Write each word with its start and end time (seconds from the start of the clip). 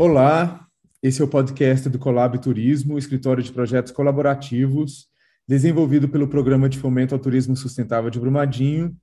Olá, 0.00 0.64
esse 1.02 1.20
é 1.20 1.24
o 1.24 1.26
podcast 1.26 1.88
do 1.88 1.98
Colab 1.98 2.40
Turismo, 2.40 2.96
escritório 2.96 3.42
de 3.42 3.50
projetos 3.50 3.90
colaborativos, 3.90 5.08
desenvolvido 5.44 6.08
pelo 6.08 6.28
Programa 6.28 6.68
de 6.68 6.78
Fomento 6.78 7.16
ao 7.16 7.20
Turismo 7.20 7.56
Sustentável 7.56 8.08
de 8.08 8.20
Brumadinho, 8.20 8.96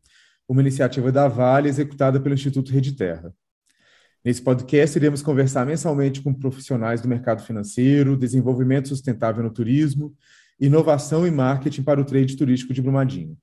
uma 0.47 0.61
iniciativa 0.61 1.11
da 1.11 1.27
Vale 1.27 1.67
executada 1.67 2.17
pelo 2.17 2.34
Instituto 2.34 2.71
Rede 2.71 2.93
Terra. 2.93 3.34
Nesse 4.23 4.41
podcast, 4.41 4.97
iremos 4.97 5.21
conversar 5.21 5.66
mensalmente 5.66 6.21
com 6.21 6.34
profissionais 6.34 7.02
do 7.02 7.09
mercado 7.09 7.43
financeiro, 7.43 8.16
desenvolvimento 8.16 8.88
sustentável 8.88 9.43
no 9.43 9.52
turismo, 9.52 10.16
inovação 10.57 11.27
e 11.27 11.30
marketing 11.30 11.84
para 11.84 11.99
o 11.99 12.05
trade 12.05 12.38
turístico 12.38 12.73
de 12.73 12.81
Brumadinho. 12.81 13.38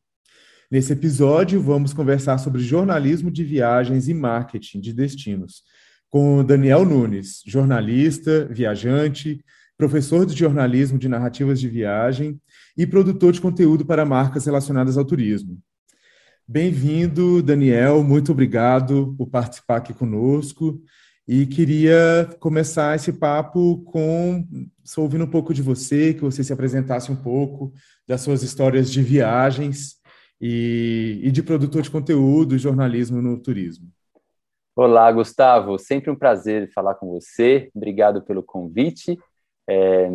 Nesse 0.70 0.94
episódio, 0.94 1.60
vamos 1.60 1.92
conversar 1.92 2.38
sobre 2.38 2.62
jornalismo 2.62 3.30
de 3.30 3.44
viagens 3.44 4.08
e 4.08 4.14
marketing 4.14 4.80
de 4.80 4.94
destinos, 4.94 5.64
com 6.12 6.44
Daniel 6.44 6.84
Nunes, 6.84 7.42
jornalista, 7.46 8.44
viajante, 8.44 9.42
professor 9.78 10.26
de 10.26 10.36
jornalismo 10.36 10.98
de 10.98 11.08
narrativas 11.08 11.58
de 11.58 11.66
viagem 11.70 12.38
e 12.76 12.86
produtor 12.86 13.32
de 13.32 13.40
conteúdo 13.40 13.86
para 13.86 14.04
marcas 14.04 14.44
relacionadas 14.44 14.98
ao 14.98 15.06
turismo. 15.06 15.58
Bem-vindo, 16.46 17.42
Daniel, 17.42 18.04
muito 18.04 18.30
obrigado 18.30 19.14
por 19.16 19.30
participar 19.30 19.76
aqui 19.76 19.94
conosco. 19.94 20.82
E 21.26 21.46
queria 21.46 22.28
começar 22.38 22.94
esse 22.94 23.14
papo 23.14 23.78
com 23.84 24.46
só 24.84 25.00
ouvindo 25.00 25.24
um 25.24 25.30
pouco 25.30 25.54
de 25.54 25.62
você, 25.62 26.12
que 26.12 26.20
você 26.20 26.44
se 26.44 26.52
apresentasse 26.52 27.10
um 27.10 27.16
pouco 27.16 27.72
das 28.06 28.20
suas 28.20 28.42
histórias 28.42 28.92
de 28.92 29.02
viagens 29.02 29.94
e, 30.38 31.20
e 31.22 31.30
de 31.30 31.42
produtor 31.42 31.80
de 31.80 31.90
conteúdo, 31.90 32.58
jornalismo 32.58 33.22
no 33.22 33.38
turismo. 33.38 33.90
Olá, 34.74 35.12
Gustavo. 35.12 35.78
Sempre 35.78 36.10
um 36.10 36.16
prazer 36.16 36.72
falar 36.72 36.94
com 36.94 37.06
você. 37.10 37.70
Obrigado 37.74 38.22
pelo 38.22 38.42
convite. 38.42 39.18
É, 39.68 40.08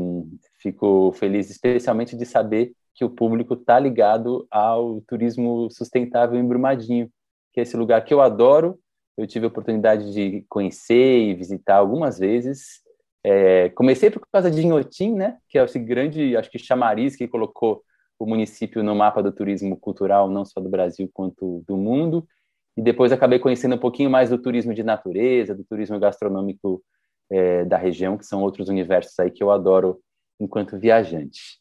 fico 0.59 1.11
feliz, 1.11 1.51
especialmente, 1.51 2.17
de 2.17 2.25
saber 2.25 2.73
que 2.95 3.05
o 3.05 3.09
público 3.09 3.53
está 3.53 3.77
ligado 3.77 4.47
ao 4.49 4.99
turismo 5.01 5.69
sustentável 5.69 6.39
em 6.39 6.47
Brumadinho, 6.47 7.07
que 7.53 7.59
é 7.59 7.63
esse 7.63 7.77
lugar 7.77 8.03
que 8.03 8.11
eu 8.11 8.19
adoro. 8.19 8.79
Eu 9.15 9.27
tive 9.27 9.45
a 9.45 9.49
oportunidade 9.49 10.11
de 10.11 10.43
conhecer 10.49 11.19
e 11.19 11.35
visitar 11.35 11.75
algumas 11.75 12.17
vezes. 12.17 12.81
É, 13.23 13.69
comecei 13.69 14.09
por 14.09 14.21
causa 14.31 14.49
de 14.49 14.65
Inhotim, 14.65 15.13
né, 15.13 15.37
que 15.47 15.59
é 15.59 15.63
esse 15.63 15.77
grande, 15.77 16.35
acho 16.35 16.49
que 16.49 16.57
chamariz 16.57 17.15
que 17.15 17.27
colocou 17.27 17.83
o 18.17 18.25
município 18.25 18.81
no 18.81 18.95
mapa 18.95 19.21
do 19.21 19.31
turismo 19.31 19.77
cultural, 19.77 20.27
não 20.27 20.43
só 20.43 20.59
do 20.59 20.69
Brasil 20.69 21.07
quanto 21.13 21.63
do 21.67 21.77
mundo 21.77 22.27
e 22.77 22.81
depois 22.81 23.11
acabei 23.11 23.39
conhecendo 23.39 23.75
um 23.75 23.79
pouquinho 23.79 24.09
mais 24.09 24.29
do 24.29 24.37
turismo 24.37 24.73
de 24.73 24.83
natureza, 24.83 25.55
do 25.55 25.63
turismo 25.63 25.99
gastronômico 25.99 26.81
é, 27.29 27.65
da 27.65 27.75
região, 27.75 28.17
que 28.17 28.25
são 28.25 28.43
outros 28.43 28.69
universos 28.69 29.17
aí 29.19 29.31
que 29.31 29.43
eu 29.43 29.49
adoro 29.49 29.99
enquanto 30.39 30.77
viajante. 30.77 31.59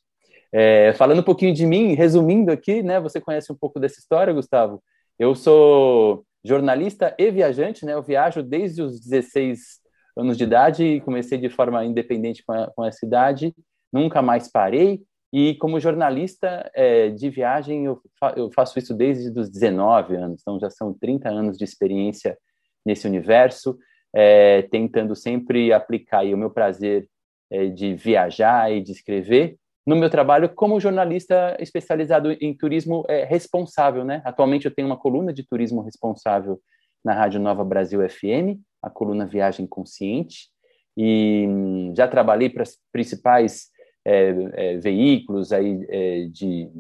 É, 0.53 0.93
falando 0.93 1.21
um 1.21 1.25
pouquinho 1.25 1.55
de 1.55 1.65
mim, 1.65 1.95
resumindo 1.95 2.53
aqui, 2.53 2.83
né, 2.83 3.01
você 3.01 3.21
conhece 3.21 3.51
um 3.51 3.57
pouco 3.57 3.81
dessa 3.81 3.99
história, 3.99 4.33
Gustavo? 4.33 4.83
Eu 5.19 5.35
sou 5.35 6.25
jornalista 6.45 7.15
e 7.19 7.31
viajante, 7.31 7.87
né, 7.87 7.95
eu 7.95 8.03
viajo 8.03 8.43
desde 8.43 8.83
os 8.83 9.01
16 9.01 9.81
anos 10.17 10.37
de 10.37 10.45
idade 10.45 10.85
e 10.85 11.01
comecei 11.01 11.39
de 11.39 11.49
forma 11.49 11.85
independente 11.85 12.45
com, 12.45 12.53
a, 12.53 12.71
com 12.71 12.85
essa 12.85 13.05
idade, 13.05 13.55
nunca 13.93 14.21
mais 14.21 14.51
parei, 14.51 15.03
e 15.33 15.55
como 15.57 15.81
jornalista 15.81 16.71
é, 16.75 17.11
de 17.11 17.29
viagem, 17.29 17.85
eu, 17.85 18.01
fa 18.19 18.35
eu, 18.37 18.51
faço 18.51 18.79
isso 18.79 18.95
desde 18.95 19.39
os 19.39 19.51
19 19.51 20.17
anos, 20.17 20.41
então 20.41 20.59
já 20.59 20.71
são 20.71 20.95
30 20.95 21.29
anos 21.29 21.59
de 21.59 21.65
experiência 21.65 22.39
nesse 22.85 23.07
universo, 23.07 23.77
é, 24.15 24.63
tentando 24.63 25.15
sempre 25.15 25.73
aplicar 25.73 26.25
o 26.25 26.37
meu 26.37 26.51
prazer 26.51 27.09
é, 27.51 27.67
de 27.67 27.95
viajar 27.95 28.73
e 28.73 28.81
de 28.81 28.93
escrever 28.93 29.57
no 29.87 29.95
meu 29.95 30.11
trabalho 30.11 30.49
como 30.49 30.81
jornalista 30.81 31.57
especializado 31.61 32.33
em 32.33 32.53
turismo 32.53 33.05
é, 33.09 33.25
responsável. 33.25 34.05
Né? 34.05 34.21
Atualmente 34.25 34.67
eu 34.67 34.75
tenho 34.75 34.89
uma 34.89 34.97
coluna 34.97 35.33
de 35.33 35.47
turismo 35.47 35.81
responsável 35.81 36.61
na 37.05 37.15
Rádio 37.15 37.41
Nova 37.41 37.65
Brasil 37.65 38.01
FM, 38.09 38.59
a 38.83 38.91
coluna 38.91 39.25
Viagem 39.25 39.65
Consciente, 39.65 40.49
e 40.97 41.47
hum, 41.47 41.95
já 41.97 42.09
trabalhei 42.09 42.51
para 42.51 42.65
as 42.65 42.77
principais 42.91 43.69
é, 44.07 44.29
é, 44.53 44.77
veículos 44.77 45.53
aí, 45.53 45.85
é, 45.89 46.29
de, 46.31 46.71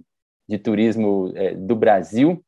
de 0.48 0.58
turismo 0.58 1.32
é, 1.34 1.54
do 1.54 1.74
Brasil, 1.74 2.40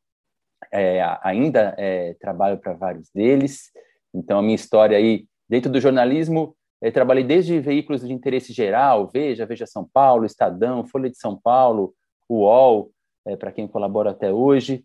é, 0.73 1.03
ainda 1.21 1.77
trabalho 2.21 2.59
para 2.59 2.75
vários 2.75 3.11
deles. 3.13 3.71
Então, 4.15 4.39
a 4.39 4.43
minha 4.43 4.55
história 4.55 4.97
aí, 4.97 5.27
dentro 5.49 5.71
do 5.71 5.81
jornalismo, 5.81 6.55
trabalhei 6.93 7.25
desde 7.25 7.59
veículos 7.59 8.07
de 8.07 8.13
interesse 8.13 8.53
geral, 8.53 9.09
Veja, 9.13 9.47
Veja 9.47 9.67
São 9.67 9.89
Paulo, 9.93 10.25
Estadão, 10.25 10.87
Folha 10.87 11.11
de 11.11 11.19
São 11.19 11.37
Paulo, 11.37 11.95
UOL, 12.29 12.91
para 13.39 13.53
quem 13.53 13.67
colabora 13.67 14.11
até 14.11 14.33
hoje. 14.33 14.85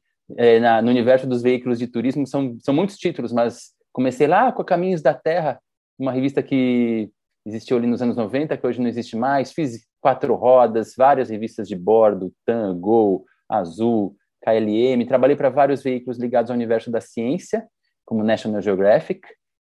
Na, 0.62 0.82
no 0.82 0.90
universo 0.90 1.28
dos 1.28 1.42
veículos 1.42 1.78
de 1.78 1.88
turismo, 1.88 2.26
são, 2.26 2.56
são 2.59 2.74
muitos 2.74 2.98
títulos, 2.98 3.34
mas 3.34 3.74
comecei 3.92 4.28
lá 4.28 4.52
com 4.52 4.62
a 4.62 4.66
Caminhos 4.66 5.02
da 5.02 5.14
Terra, 5.14 5.59
uma 5.98 6.12
revista 6.12 6.42
que 6.42 7.12
existiu 7.46 7.78
ali 7.78 7.88
nos 7.88 8.02
anos 8.02 8.16
90, 8.16 8.58
que 8.58 8.68
hoje 8.68 8.80
não 8.80 8.88
existe 8.88 9.16
mais. 9.16 9.52
Fiz 9.52 9.86
quatro 10.02 10.36
rodas, 10.36 10.94
várias 10.98 11.30
revistas 11.30 11.68
de 11.68 11.76
bordo, 11.76 12.34
TAM, 12.46 12.80
Gol, 12.80 13.26
Azul, 13.50 14.16
KLM. 14.44 15.06
Trabalhei 15.06 15.36
para 15.36 15.50
vários 15.50 15.84
veículos 15.84 16.18
ligados 16.18 16.52
ao 16.52 16.56
universo 16.56 16.92
da 16.92 17.02
ciência, 17.02 17.68
como 18.06 18.24
National 18.24 18.62
Geographic, 18.62 19.22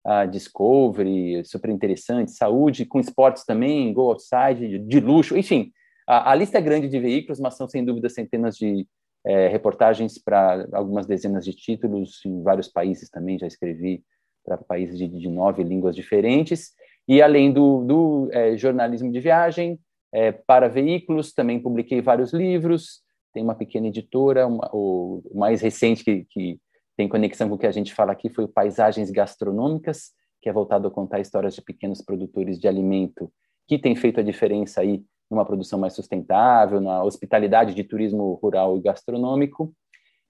a 0.05 0.25
Discovery, 0.25 1.43
super 1.45 1.71
interessante, 1.71 2.31
saúde, 2.31 2.85
com 2.85 2.99
esportes 2.99 3.43
também, 3.43 3.91
Go 3.91 4.11
Outside, 4.11 4.77
de 4.77 4.99
luxo, 4.99 5.37
enfim. 5.37 5.71
A, 6.07 6.31
a 6.31 6.35
lista 6.35 6.59
é 6.59 6.61
grande 6.61 6.87
de 6.87 6.99
veículos, 6.99 7.39
mas 7.39 7.55
são 7.55 7.67
sem 7.67 7.83
dúvida 7.83 8.09
centenas 8.09 8.55
de 8.55 8.87
é, 9.25 9.47
reportagens 9.47 10.19
para 10.19 10.67
algumas 10.73 11.07
dezenas 11.07 11.43
de 11.43 11.53
títulos 11.53 12.23
em 12.23 12.43
vários 12.43 12.67
países 12.67 13.09
também. 13.09 13.39
Já 13.39 13.47
escrevi 13.47 14.03
para 14.45 14.57
países 14.57 14.97
de, 14.97 15.07
de 15.07 15.27
nove 15.27 15.63
línguas 15.63 15.95
diferentes. 15.95 16.73
E 17.07 17.21
além 17.21 17.51
do, 17.51 17.83
do 17.83 18.29
é, 18.31 18.57
jornalismo 18.57 19.11
de 19.11 19.19
viagem, 19.19 19.79
é, 20.13 20.31
para 20.31 20.67
veículos, 20.67 21.33
também 21.33 21.59
publiquei 21.59 22.01
vários 22.01 22.33
livros, 22.33 23.01
tem 23.33 23.43
uma 23.43 23.55
pequena 23.55 23.87
editora, 23.87 24.47
uma, 24.47 24.69
o, 24.73 25.21
mais 25.33 25.61
recente 25.61 26.03
que, 26.03 26.25
que 26.29 26.59
tem 26.95 27.09
conexão 27.09 27.49
com 27.49 27.55
o 27.55 27.57
que 27.57 27.67
a 27.67 27.71
gente 27.71 27.93
fala 27.93 28.13
aqui 28.13 28.29
foi 28.29 28.45
o 28.45 28.47
Paisagens 28.47 29.11
Gastronômicas, 29.11 30.11
que 30.41 30.49
é 30.49 30.53
voltado 30.53 30.87
a 30.87 30.91
contar 30.91 31.19
histórias 31.19 31.53
de 31.53 31.61
pequenos 31.61 32.01
produtores 32.01 32.57
de 32.57 32.67
alimento, 32.67 33.31
que 33.67 33.77
tem 33.77 33.95
feito 33.95 34.19
a 34.19 34.23
diferença 34.23 34.81
aí 34.81 35.03
numa 35.29 35.45
produção 35.45 35.79
mais 35.79 35.93
sustentável, 35.93 36.79
na 36.79 37.03
hospitalidade 37.03 37.73
de 37.73 37.83
turismo 37.83 38.33
rural 38.41 38.77
e 38.77 38.81
gastronômico. 38.81 39.73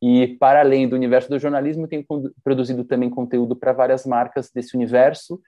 E, 0.02 0.36
para 0.40 0.62
além 0.62 0.88
do 0.88 0.96
universo 0.96 1.30
do 1.30 1.40
jornalismo, 1.40 1.88
tenho 1.88 2.06
produzido 2.44 2.84
também 2.84 3.10
conteúdo 3.10 3.56
para 3.56 3.74
várias 3.74 4.06
marcas 4.06 4.50
desse 4.52 4.76
universo, 4.76 5.40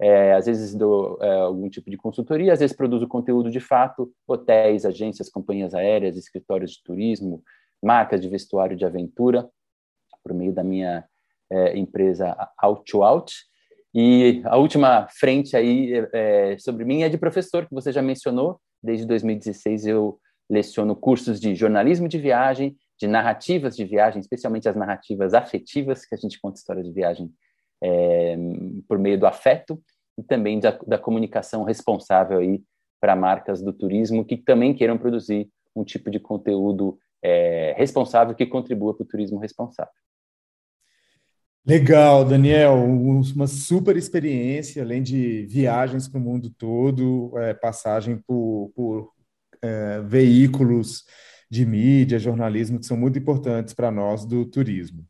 é, 0.00 0.34
às 0.34 0.46
vezes 0.46 0.74
dou 0.74 1.18
é, 1.22 1.30
algum 1.40 1.68
tipo 1.68 1.90
de 1.90 1.96
consultoria, 1.96 2.52
às 2.52 2.60
vezes 2.60 2.76
produzo 2.76 3.08
conteúdo 3.08 3.50
de 3.50 3.60
fato, 3.60 4.12
hotéis, 4.26 4.84
agências, 4.84 5.30
companhias 5.30 5.74
aéreas, 5.74 6.16
escritórios 6.16 6.72
de 6.72 6.82
turismo, 6.82 7.42
marcas 7.82 8.20
de 8.20 8.28
vestuário 8.28 8.76
de 8.76 8.84
aventura, 8.84 9.48
por 10.22 10.34
meio 10.34 10.52
da 10.52 10.62
minha 10.62 11.04
é, 11.50 11.78
empresa 11.78 12.36
Out 12.58 12.90
to 12.90 13.02
Out. 13.02 13.34
E 13.94 14.42
a 14.44 14.58
última 14.58 15.06
frente 15.08 15.56
aí 15.56 15.92
é, 16.12 16.58
sobre 16.58 16.84
mim 16.84 17.02
é 17.02 17.08
de 17.08 17.16
professor, 17.16 17.66
que 17.66 17.74
você 17.74 17.90
já 17.90 18.02
mencionou. 18.02 18.60
Desde 18.82 19.06
2016 19.06 19.86
eu 19.86 20.18
leciono 20.50 20.94
cursos 20.94 21.40
de 21.40 21.54
jornalismo 21.54 22.06
de 22.06 22.18
viagem, 22.18 22.76
de 22.98 23.06
narrativas 23.06 23.74
de 23.74 23.84
viagem, 23.84 24.20
especialmente 24.20 24.68
as 24.68 24.76
narrativas 24.76 25.32
afetivas, 25.32 26.04
que 26.04 26.14
a 26.14 26.18
gente 26.18 26.38
conta 26.40 26.58
histórias 26.58 26.86
de 26.86 26.92
viagem 26.92 27.32
é, 27.82 28.36
por 28.88 28.98
meio 28.98 29.18
do 29.18 29.26
afeto 29.26 29.80
e 30.18 30.22
também 30.22 30.58
da, 30.58 30.70
da 30.86 30.98
comunicação 30.98 31.64
responsável 31.64 32.38
aí 32.38 32.62
para 33.00 33.14
marcas 33.14 33.62
do 33.62 33.72
turismo 33.72 34.24
que 34.24 34.36
também 34.36 34.74
queiram 34.74 34.98
produzir 34.98 35.48
um 35.74 35.84
tipo 35.84 36.10
de 36.10 36.18
conteúdo 36.18 36.98
é, 37.22 37.74
responsável 37.76 38.34
que 38.34 38.46
contribua 38.46 38.94
para 38.94 39.04
o 39.04 39.06
turismo 39.06 39.38
responsável. 39.38 39.92
Legal, 41.66 42.24
Daniel, 42.24 42.74
uma 42.76 43.48
super 43.48 43.96
experiência, 43.96 44.84
além 44.84 45.02
de 45.02 45.46
viagens 45.46 46.06
para 46.06 46.18
o 46.18 46.22
mundo 46.22 46.48
todo, 46.48 47.36
é, 47.38 47.54
passagem 47.54 48.18
por, 48.18 48.70
por 48.72 49.12
é, 49.60 50.00
veículos 50.02 51.04
de 51.50 51.66
mídia, 51.66 52.20
jornalismo, 52.20 52.78
que 52.78 52.86
são 52.86 52.96
muito 52.96 53.18
importantes 53.18 53.74
para 53.74 53.90
nós 53.90 54.24
do 54.24 54.46
turismo. 54.46 55.04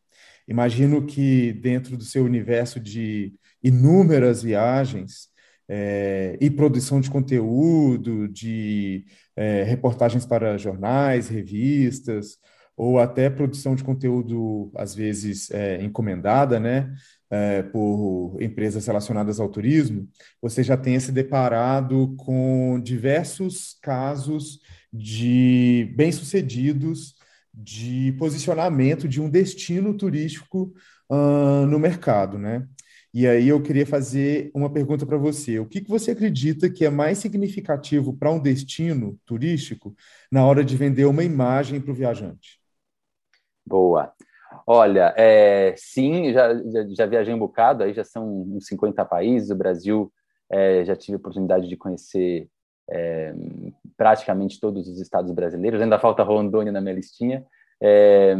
Imagino 0.47 1.05
que 1.05 1.53
dentro 1.53 1.97
do 1.97 2.05
seu 2.05 2.25
universo 2.25 2.79
de 2.79 3.35
inúmeras 3.63 4.43
viagens 4.43 5.29
é, 5.69 6.39
e 6.41 6.49
produção 6.51 7.01
de 7.01 7.11
conteúdo, 7.11 8.29
de 8.29 9.05
é, 9.35 9.63
reportagens 9.65 10.25
para 10.25 10.57
jornais, 10.57 11.29
revistas, 11.29 12.39
ou 12.77 12.99
até 12.99 13.31
produção 13.31 13.75
de 13.75 13.83
conteúdo, 13.83 14.71
às 14.77 14.95
vezes, 14.95 15.51
é, 15.51 15.83
encomendada, 15.83 16.61
né? 16.61 16.95
é, 17.31 17.63
por 17.63 18.37
empresas 18.41 18.87
relacionadas 18.87 19.41
ao 19.41 19.49
turismo, 19.49 20.09
você 20.41 20.63
já 20.63 20.77
tenha 20.77 21.01
se 21.01 21.11
deparado 21.11 22.15
com 22.17 22.81
diversos 22.83 23.77
casos 23.83 24.61
de 24.93 25.93
bem-sucedidos 25.97 27.16
de 27.57 28.13
posicionamento 28.19 29.09
de 29.09 29.21
um 29.21 29.31
destino 29.31 29.97
turístico 29.97 30.75
uh, 31.11 31.67
no 31.67 31.79
mercado, 31.79 32.39
né? 32.39 32.69
E 33.15 33.27
aí 33.27 33.49
eu 33.49 33.63
queria 33.63 33.87
fazer 33.87 34.51
uma 34.55 34.71
pergunta 34.71 35.07
para 35.07 35.17
você. 35.17 35.59
O 35.59 35.65
que, 35.65 35.81
que 35.81 35.89
você 35.89 36.11
acredita 36.11 36.69
que 36.69 36.85
é 36.85 36.91
mais 36.91 37.17
significativo 37.17 38.15
para 38.15 38.31
um 38.31 38.39
destino 38.39 39.19
turístico 39.25 39.95
na 40.31 40.45
hora 40.45 40.63
de 40.63 40.77
vender 40.77 41.07
uma 41.07 41.25
imagem 41.25 41.81
para 41.81 41.93
o 41.93 41.95
viajante? 41.95 42.61
Boa. 43.65 44.13
Olha, 44.67 45.15
é, 45.17 45.75
sim, 45.79 46.31
já, 46.33 46.55
já, 46.55 46.87
já, 46.91 47.07
viajei 47.07 47.33
um 47.33 47.39
bocado, 47.39 47.85
aí 47.85 47.95
já 47.95 48.05
são 48.05 48.43
uns 48.55 48.67
50 48.67 49.05
países, 49.05 49.51
o 49.51 49.57
Brasil 49.57 50.13
é, 50.51 50.85
já 50.85 50.95
tive 50.95 51.15
a 51.15 51.19
oportunidade 51.19 51.69
de 51.69 51.77
conhecer 51.77 52.49
é, 52.91 53.35
praticamente 53.97 54.61
todos 54.61 54.89
os 54.89 55.01
estados 55.01 55.33
brasileiros, 55.33 55.81
ainda 55.81 55.99
falta 55.99 56.23
Rondônia 56.23 56.73
na 56.73 56.81
minha 56.81 56.95
listinha, 56.95 57.45
é, 57.81 58.35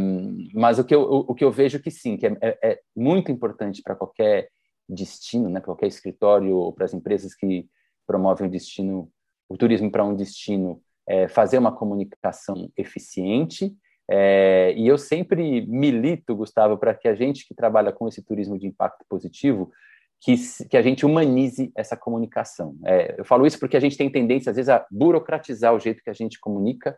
mas 0.53 0.79
o 0.79 0.83
que, 0.83 0.95
eu, 0.95 1.01
o, 1.01 1.35
que 1.35 1.43
eu 1.43 1.51
vejo 1.51 1.79
que 1.79 1.91
sim, 1.91 2.17
que 2.17 2.25
é, 2.25 2.37
é, 2.41 2.57
é 2.71 2.79
muito 2.95 3.31
importante 3.31 3.81
para 3.81 3.95
qualquer 3.95 4.49
destino, 4.89 5.49
né, 5.49 5.61
qualquer 5.61 5.87
escritório 5.87 6.55
ou 6.55 6.73
para 6.73 6.85
as 6.85 6.93
empresas 6.93 7.35
que 7.35 7.67
promovem 8.05 8.47
o 8.47 8.51
destino, 8.51 9.11
o 9.49 9.57
turismo 9.57 9.91
para 9.91 10.03
um 10.03 10.15
destino, 10.15 10.81
é, 11.07 11.27
fazer 11.27 11.57
uma 11.57 11.71
comunicação 11.71 12.71
eficiente. 12.75 13.75
É, 14.09 14.73
e 14.75 14.87
eu 14.87 14.97
sempre 14.97 15.65
milito, 15.67 16.35
Gustavo, 16.35 16.77
para 16.77 16.93
que 16.93 17.07
a 17.07 17.13
gente 17.13 17.45
que 17.45 17.53
trabalha 17.53 17.91
com 17.91 18.07
esse 18.07 18.21
turismo 18.21 18.57
de 18.57 18.65
impacto 18.65 19.05
positivo 19.09 19.71
que, 20.19 20.35
que 20.69 20.77
a 20.77 20.81
gente 20.81 21.05
humanize 21.05 21.71
essa 21.75 21.95
comunicação. 21.95 22.75
É, 22.85 23.15
eu 23.17 23.25
falo 23.25 23.45
isso 23.45 23.59
porque 23.59 23.77
a 23.77 23.79
gente 23.79 23.97
tem 23.97 24.09
tendência, 24.09 24.49
às 24.49 24.55
vezes, 24.55 24.69
a 24.69 24.85
burocratizar 24.89 25.73
o 25.73 25.79
jeito 25.79 26.03
que 26.03 26.09
a 26.09 26.13
gente 26.13 26.39
comunica, 26.39 26.97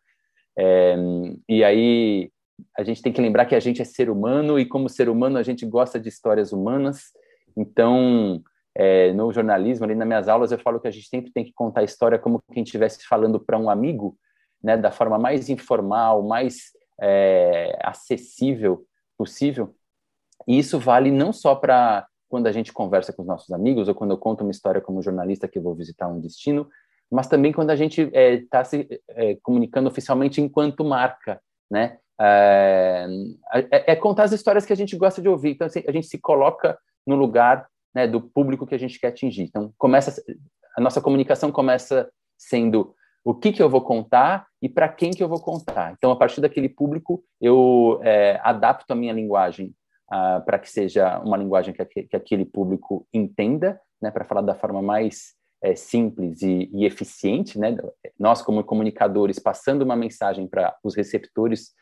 é, 0.57 0.95
e 1.47 1.63
aí 1.63 2.31
a 2.77 2.83
gente 2.83 3.01
tem 3.01 3.13
que 3.13 3.21
lembrar 3.21 3.45
que 3.45 3.55
a 3.55 3.59
gente 3.59 3.81
é 3.81 3.85
ser 3.85 4.09
humano, 4.09 4.59
e 4.59 4.65
como 4.65 4.89
ser 4.89 5.09
humano 5.09 5.37
a 5.37 5.43
gente 5.43 5.65
gosta 5.65 5.99
de 5.99 6.09
histórias 6.09 6.51
humanas, 6.51 7.11
então, 7.57 8.41
é, 8.75 9.11
no 9.13 9.31
jornalismo, 9.33 9.85
ali 9.85 9.95
nas 9.95 10.07
minhas 10.07 10.27
aulas, 10.27 10.51
eu 10.51 10.59
falo 10.59 10.79
que 10.79 10.87
a 10.87 10.91
gente 10.91 11.07
sempre 11.07 11.31
tem 11.31 11.43
que 11.43 11.53
contar 11.53 11.81
a 11.81 11.85
história 11.85 12.19
como 12.19 12.41
quem 12.53 12.63
estivesse 12.63 13.05
falando 13.05 13.39
para 13.39 13.57
um 13.57 13.69
amigo, 13.69 14.17
né, 14.61 14.77
da 14.77 14.91
forma 14.91 15.17
mais 15.17 15.49
informal, 15.49 16.23
mais 16.23 16.71
é, 17.01 17.77
acessível 17.81 18.85
possível, 19.17 19.75
e 20.47 20.57
isso 20.57 20.79
vale 20.79 21.11
não 21.11 21.33
só 21.33 21.55
para 21.55 22.07
quando 22.29 22.47
a 22.47 22.51
gente 22.51 22.71
conversa 22.71 23.11
com 23.11 23.23
os 23.23 23.27
nossos 23.27 23.51
amigos, 23.51 23.87
ou 23.87 23.95
quando 23.95 24.11
eu 24.11 24.17
conto 24.17 24.41
uma 24.41 24.51
história 24.51 24.79
como 24.79 25.01
jornalista 25.01 25.47
que 25.47 25.59
vou 25.59 25.75
visitar 25.75 26.07
um 26.07 26.19
destino, 26.19 26.69
mas 27.11 27.27
também 27.27 27.51
quando 27.51 27.71
a 27.71 27.75
gente 27.75 28.01
está 28.01 28.19
é, 28.19 28.37
tá 28.49 28.63
se 28.63 28.87
é, 29.09 29.35
comunicando 29.41 29.89
oficialmente 29.89 30.39
enquanto 30.39 30.85
marca, 30.85 31.41
né? 31.69 31.97
É, 32.21 33.07
é, 33.53 33.91
é, 33.93 33.95
contar 33.95 34.23
as 34.23 34.31
histórias 34.31 34.65
que 34.65 34.73
a 34.73 34.75
gente 34.75 34.95
gosta 34.95 35.21
de 35.21 35.29
ouvir. 35.29 35.51
Então, 35.51 35.65
assim, 35.65 35.83
a 35.87 35.91
gente 35.91 36.07
se 36.07 36.19
coloca 36.19 36.77
no 37.07 37.15
lugar 37.15 37.65
né, 37.95 38.05
do 38.05 38.21
público 38.21 38.67
que 38.67 38.75
a 38.75 38.79
gente 38.79 38.99
quer 38.99 39.07
atingir. 39.07 39.43
Então, 39.43 39.73
começa 39.77 40.21
a 40.77 40.81
nossa 40.81 41.01
comunicação 41.01 41.51
começa 41.51 42.09
sendo 42.37 42.93
o 43.23 43.33
que, 43.33 43.51
que 43.51 43.61
eu 43.61 43.69
vou 43.69 43.81
contar 43.81 44.47
e 44.61 44.69
para 44.69 44.87
quem 44.87 45.11
que 45.11 45.21
eu 45.21 45.27
vou 45.27 45.39
contar. 45.39 45.93
Então, 45.97 46.11
a 46.11 46.15
partir 46.15 46.41
daquele 46.41 46.69
público, 46.69 47.23
eu 47.41 47.99
é, 48.01 48.39
adapto 48.43 48.93
a 48.93 48.95
minha 48.95 49.13
linguagem 49.13 49.73
uh, 50.11 50.43
para 50.45 50.59
que 50.59 50.69
seja 50.69 51.19
uma 51.19 51.37
linguagem 51.37 51.73
que, 51.73 51.85
que 51.85 52.15
aquele 52.15 52.45
público 52.45 53.07
entenda, 53.13 53.79
né, 54.01 54.11
para 54.11 54.25
falar 54.25 54.41
da 54.41 54.55
forma 54.55 54.81
mais 54.81 55.35
é, 55.61 55.75
simples 55.75 56.41
e, 56.41 56.69
e, 56.73 56.85
eficiente, 56.85 57.59
né, 57.59 57.75
nós 58.17 58.41
como 58.41 58.63
comunicadores 58.63 59.39
passando 59.39 59.81
uma 59.83 59.95
mensagem 59.95 60.47
para 60.47 60.75
os 60.83 60.95
receptores 60.95 61.73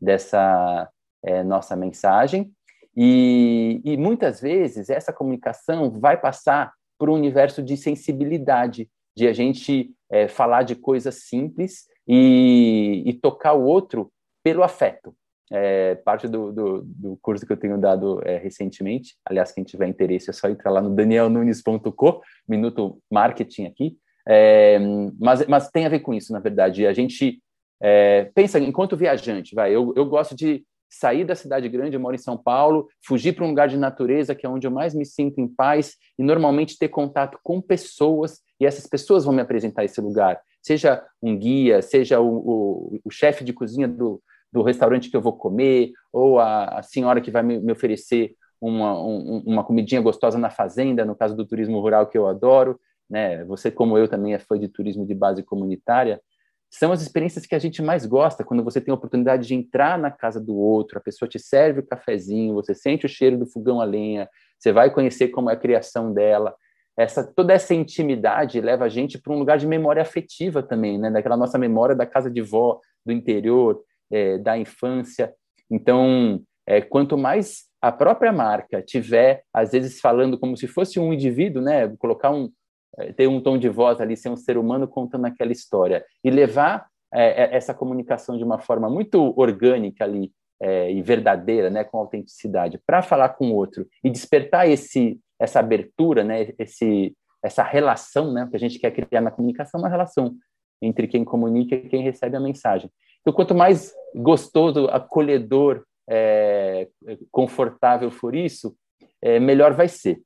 dessa 0.00 0.88
é, 1.24 1.42
nossa 1.42 1.74
mensagem. 1.74 2.52
E, 2.96 3.80
e, 3.84 3.96
muitas 3.96 4.40
vezes 4.40 4.88
essa 4.88 5.12
comunicação 5.12 5.90
vai 5.90 6.18
passar 6.18 6.72
por 6.98 7.10
um 7.10 7.14
universo 7.14 7.62
de 7.62 7.76
sensibilidade, 7.76 8.88
de 9.14 9.26
a 9.26 9.32
gente 9.32 9.92
é, 10.10 10.28
falar 10.28 10.62
de 10.62 10.74
coisas 10.74 11.26
simples 11.26 11.86
e, 12.06 13.02
e 13.04 13.12
tocar 13.14 13.52
o 13.52 13.64
outro 13.64 14.10
pelo 14.42 14.62
afeto 14.62 15.14
é, 15.50 15.94
parte 15.96 16.26
do, 16.26 16.52
do, 16.52 16.82
do, 16.82 17.18
curso 17.22 17.46
que 17.46 17.52
eu 17.52 17.56
tenho 17.56 17.78
dado 17.78 18.20
é, 18.24 18.36
recentemente. 18.36 19.16
Aliás, 19.24 19.52
quem 19.52 19.64
tiver 19.64 19.86
interesse 19.86 20.30
é 20.30 20.32
só 20.32 20.48
entrar 20.48 20.70
lá 20.70 20.80
no 20.80 20.94
danielnunes.com, 20.94 22.20
minuto 22.48 22.98
marketing 23.10 23.66
aqui. 23.66 23.96
É, 24.28 24.78
mas, 25.18 25.46
mas 25.46 25.70
tem 25.70 25.86
a 25.86 25.88
ver 25.88 26.00
com 26.00 26.12
isso, 26.12 26.32
na 26.32 26.40
verdade. 26.40 26.86
A 26.86 26.92
gente 26.92 27.40
é, 27.80 28.30
pensa, 28.34 28.58
enquanto 28.58 28.96
viajante, 28.96 29.54
vai, 29.54 29.74
eu, 29.74 29.92
eu 29.96 30.04
gosto 30.04 30.34
de 30.34 30.64
sair 30.88 31.24
da 31.24 31.34
cidade 31.34 31.68
grande, 31.68 31.96
eu 31.96 32.00
moro 32.00 32.14
em 32.14 32.18
São 32.18 32.36
Paulo, 32.36 32.88
fugir 33.04 33.34
para 33.34 33.44
um 33.44 33.48
lugar 33.48 33.68
de 33.68 33.76
natureza, 33.76 34.34
que 34.34 34.46
é 34.46 34.48
onde 34.48 34.66
eu 34.66 34.70
mais 34.70 34.94
me 34.94 35.04
sinto 35.04 35.40
em 35.40 35.48
paz, 35.48 35.94
e 36.18 36.22
normalmente 36.22 36.78
ter 36.78 36.88
contato 36.88 37.38
com 37.42 37.60
pessoas, 37.60 38.40
e 38.58 38.66
essas 38.66 38.86
pessoas 38.86 39.24
vão 39.24 39.34
me 39.34 39.42
apresentar 39.42 39.84
esse 39.84 40.00
lugar. 40.00 40.40
Seja 40.62 41.04
um 41.22 41.36
guia, 41.36 41.82
seja 41.82 42.20
o, 42.20 42.36
o, 42.36 43.00
o 43.04 43.10
chefe 43.10 43.44
de 43.44 43.52
cozinha 43.52 43.86
do, 43.86 44.22
do 44.52 44.62
restaurante 44.62 45.10
que 45.10 45.16
eu 45.16 45.20
vou 45.20 45.32
comer, 45.32 45.92
ou 46.12 46.38
a, 46.38 46.78
a 46.78 46.82
senhora 46.82 47.20
que 47.20 47.30
vai 47.30 47.42
me, 47.42 47.58
me 47.58 47.72
oferecer 47.72 48.34
uma, 48.60 48.98
um, 49.00 49.42
uma 49.46 49.64
comidinha 49.64 50.00
gostosa 50.00 50.38
na 50.38 50.50
fazenda, 50.50 51.04
no 51.04 51.14
caso 51.14 51.36
do 51.36 51.44
turismo 51.44 51.80
rural 51.80 52.06
que 52.06 52.16
eu 52.16 52.26
adoro, 52.26 52.80
né? 53.08 53.44
Você, 53.44 53.70
como 53.70 53.96
eu, 53.96 54.08
também 54.08 54.34
é 54.34 54.38
fã 54.38 54.58
de 54.58 54.68
turismo 54.68 55.06
de 55.06 55.14
base 55.14 55.42
comunitária. 55.42 56.20
São 56.68 56.90
as 56.90 57.00
experiências 57.00 57.46
que 57.46 57.54
a 57.54 57.58
gente 57.58 57.80
mais 57.80 58.04
gosta, 58.04 58.44
quando 58.44 58.64
você 58.64 58.80
tem 58.80 58.90
a 58.90 58.94
oportunidade 58.94 59.46
de 59.46 59.54
entrar 59.54 59.98
na 59.98 60.10
casa 60.10 60.40
do 60.40 60.56
outro, 60.56 60.98
a 60.98 61.00
pessoa 61.00 61.28
te 61.28 61.38
serve 61.38 61.80
o 61.80 61.86
cafezinho, 61.86 62.54
você 62.54 62.74
sente 62.74 63.06
o 63.06 63.08
cheiro 63.08 63.38
do 63.38 63.46
fogão 63.46 63.80
a 63.80 63.84
lenha, 63.84 64.28
você 64.58 64.72
vai 64.72 64.90
conhecer 64.90 65.28
como 65.28 65.48
é 65.48 65.52
a 65.52 65.56
criação 65.56 66.12
dela. 66.12 66.54
Essa, 66.98 67.22
toda 67.22 67.52
essa 67.52 67.74
intimidade 67.74 68.60
leva 68.60 68.86
a 68.86 68.88
gente 68.88 69.18
para 69.18 69.32
um 69.32 69.38
lugar 69.38 69.58
de 69.58 69.66
memória 69.66 70.02
afetiva 70.02 70.62
também, 70.62 70.98
né? 70.98 71.10
Daquela 71.10 71.36
nossa 71.36 71.58
memória 71.58 71.94
da 71.94 72.06
casa 72.06 72.30
de 72.30 72.40
vó, 72.40 72.80
do 73.04 73.12
interior, 73.12 73.82
é, 74.10 74.38
da 74.38 74.56
infância. 74.56 75.32
Então, 75.70 76.40
é, 76.66 76.80
quanto 76.80 77.16
mais 77.16 77.64
a 77.80 77.92
própria 77.92 78.32
marca 78.32 78.82
tiver, 78.82 79.44
às 79.52 79.72
vezes, 79.72 80.00
falando 80.00 80.38
como 80.38 80.56
se 80.56 80.66
fosse 80.66 80.98
um 80.98 81.12
indivíduo, 81.12 81.62
né? 81.62 81.88
Colocar 81.98 82.30
um, 82.30 82.50
é, 82.98 83.12
ter 83.12 83.28
um 83.28 83.40
tom 83.40 83.56
de 83.56 83.68
voz 83.68 84.00
ali, 84.00 84.16
ser 84.16 84.28
um 84.28 84.36
ser 84.36 84.58
humano 84.58 84.88
contando 84.88 85.26
aquela 85.26 85.52
história 85.52 86.04
e 86.24 86.30
levar 86.30 86.88
é, 87.14 87.44
é 87.44 87.56
essa 87.56 87.72
comunicação 87.72 88.36
de 88.36 88.44
uma 88.44 88.58
forma 88.58 88.90
muito 88.90 89.32
orgânica 89.38 90.04
ali 90.04 90.32
é, 90.60 90.90
e 90.90 91.00
verdadeira, 91.02 91.70
né? 91.70 91.84
Com 91.84 91.98
autenticidade, 91.98 92.80
para 92.84 93.02
falar 93.02 93.30
com 93.30 93.50
o 93.50 93.54
outro 93.54 93.86
e 94.02 94.10
despertar 94.10 94.68
esse 94.68 95.20
essa 95.38 95.60
abertura, 95.60 96.24
né? 96.24 96.48
Esse 96.58 97.14
essa 97.42 97.62
relação, 97.62 98.32
né? 98.32 98.48
Que 98.50 98.56
a 98.56 98.60
gente 98.60 98.78
quer 98.78 98.90
criar 98.90 99.20
na 99.20 99.30
comunicação, 99.30 99.78
uma 99.78 99.88
relação 99.88 100.34
entre 100.82 101.06
quem 101.06 101.24
comunica 101.24 101.74
e 101.74 101.88
quem 101.88 102.02
recebe 102.02 102.36
a 102.36 102.40
mensagem. 102.40 102.90
Então, 103.26 103.34
quanto 103.34 103.56
mais 103.56 103.92
gostoso, 104.14 104.86
acolhedor, 104.86 105.84
é, 106.08 106.86
confortável 107.32 108.08
for 108.08 108.36
isso, 108.36 108.76
é, 109.20 109.40
melhor 109.40 109.74
vai 109.74 109.88
ser. 109.88 110.22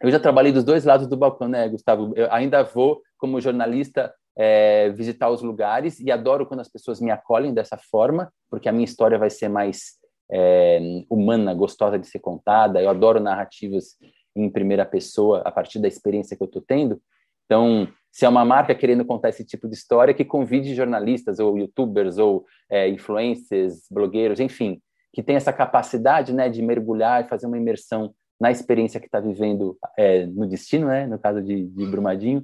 Eu 0.00 0.12
já 0.12 0.20
trabalhei 0.20 0.52
dos 0.52 0.62
dois 0.62 0.84
lados 0.84 1.08
do 1.08 1.16
balcão, 1.16 1.48
né, 1.48 1.68
Gustavo? 1.68 2.12
Eu 2.14 2.32
ainda 2.32 2.62
vou, 2.62 3.02
como 3.18 3.40
jornalista, 3.40 4.14
é, 4.36 4.90
visitar 4.90 5.28
os 5.28 5.42
lugares 5.42 5.98
e 5.98 6.12
adoro 6.12 6.46
quando 6.46 6.60
as 6.60 6.68
pessoas 6.68 7.00
me 7.00 7.10
acolhem 7.10 7.52
dessa 7.52 7.76
forma, 7.76 8.32
porque 8.48 8.68
a 8.68 8.72
minha 8.72 8.84
história 8.84 9.18
vai 9.18 9.28
ser 9.28 9.48
mais 9.48 9.94
é, 10.30 10.78
humana, 11.10 11.52
gostosa 11.52 11.98
de 11.98 12.06
ser 12.06 12.20
contada. 12.20 12.80
Eu 12.80 12.90
adoro 12.90 13.18
narrativas 13.18 13.96
em 14.36 14.48
primeira 14.48 14.86
pessoa 14.86 15.42
a 15.44 15.50
partir 15.50 15.80
da 15.80 15.88
experiência 15.88 16.36
que 16.36 16.44
eu 16.44 16.46
estou 16.46 16.62
tendo. 16.62 17.02
Então, 17.44 17.88
se 18.16 18.24
é 18.24 18.28
uma 18.30 18.46
marca 18.46 18.74
querendo 18.74 19.04
contar 19.04 19.28
esse 19.28 19.44
tipo 19.44 19.68
de 19.68 19.74
história, 19.74 20.14
que 20.14 20.24
convide 20.24 20.74
jornalistas 20.74 21.38
ou 21.38 21.58
youtubers 21.58 22.16
ou 22.16 22.46
é, 22.66 22.88
influencers, 22.88 23.86
blogueiros, 23.90 24.40
enfim, 24.40 24.80
que 25.12 25.22
tem 25.22 25.36
essa 25.36 25.52
capacidade 25.52 26.32
né, 26.32 26.48
de 26.48 26.62
mergulhar 26.62 27.22
e 27.22 27.28
fazer 27.28 27.46
uma 27.46 27.58
imersão 27.58 28.14
na 28.40 28.50
experiência 28.50 28.98
que 28.98 29.04
está 29.04 29.20
vivendo 29.20 29.76
é, 29.98 30.24
no 30.24 30.48
destino, 30.48 30.86
né, 30.86 31.06
no 31.06 31.18
caso 31.18 31.42
de, 31.42 31.66
de 31.66 31.86
Brumadinho. 31.88 32.42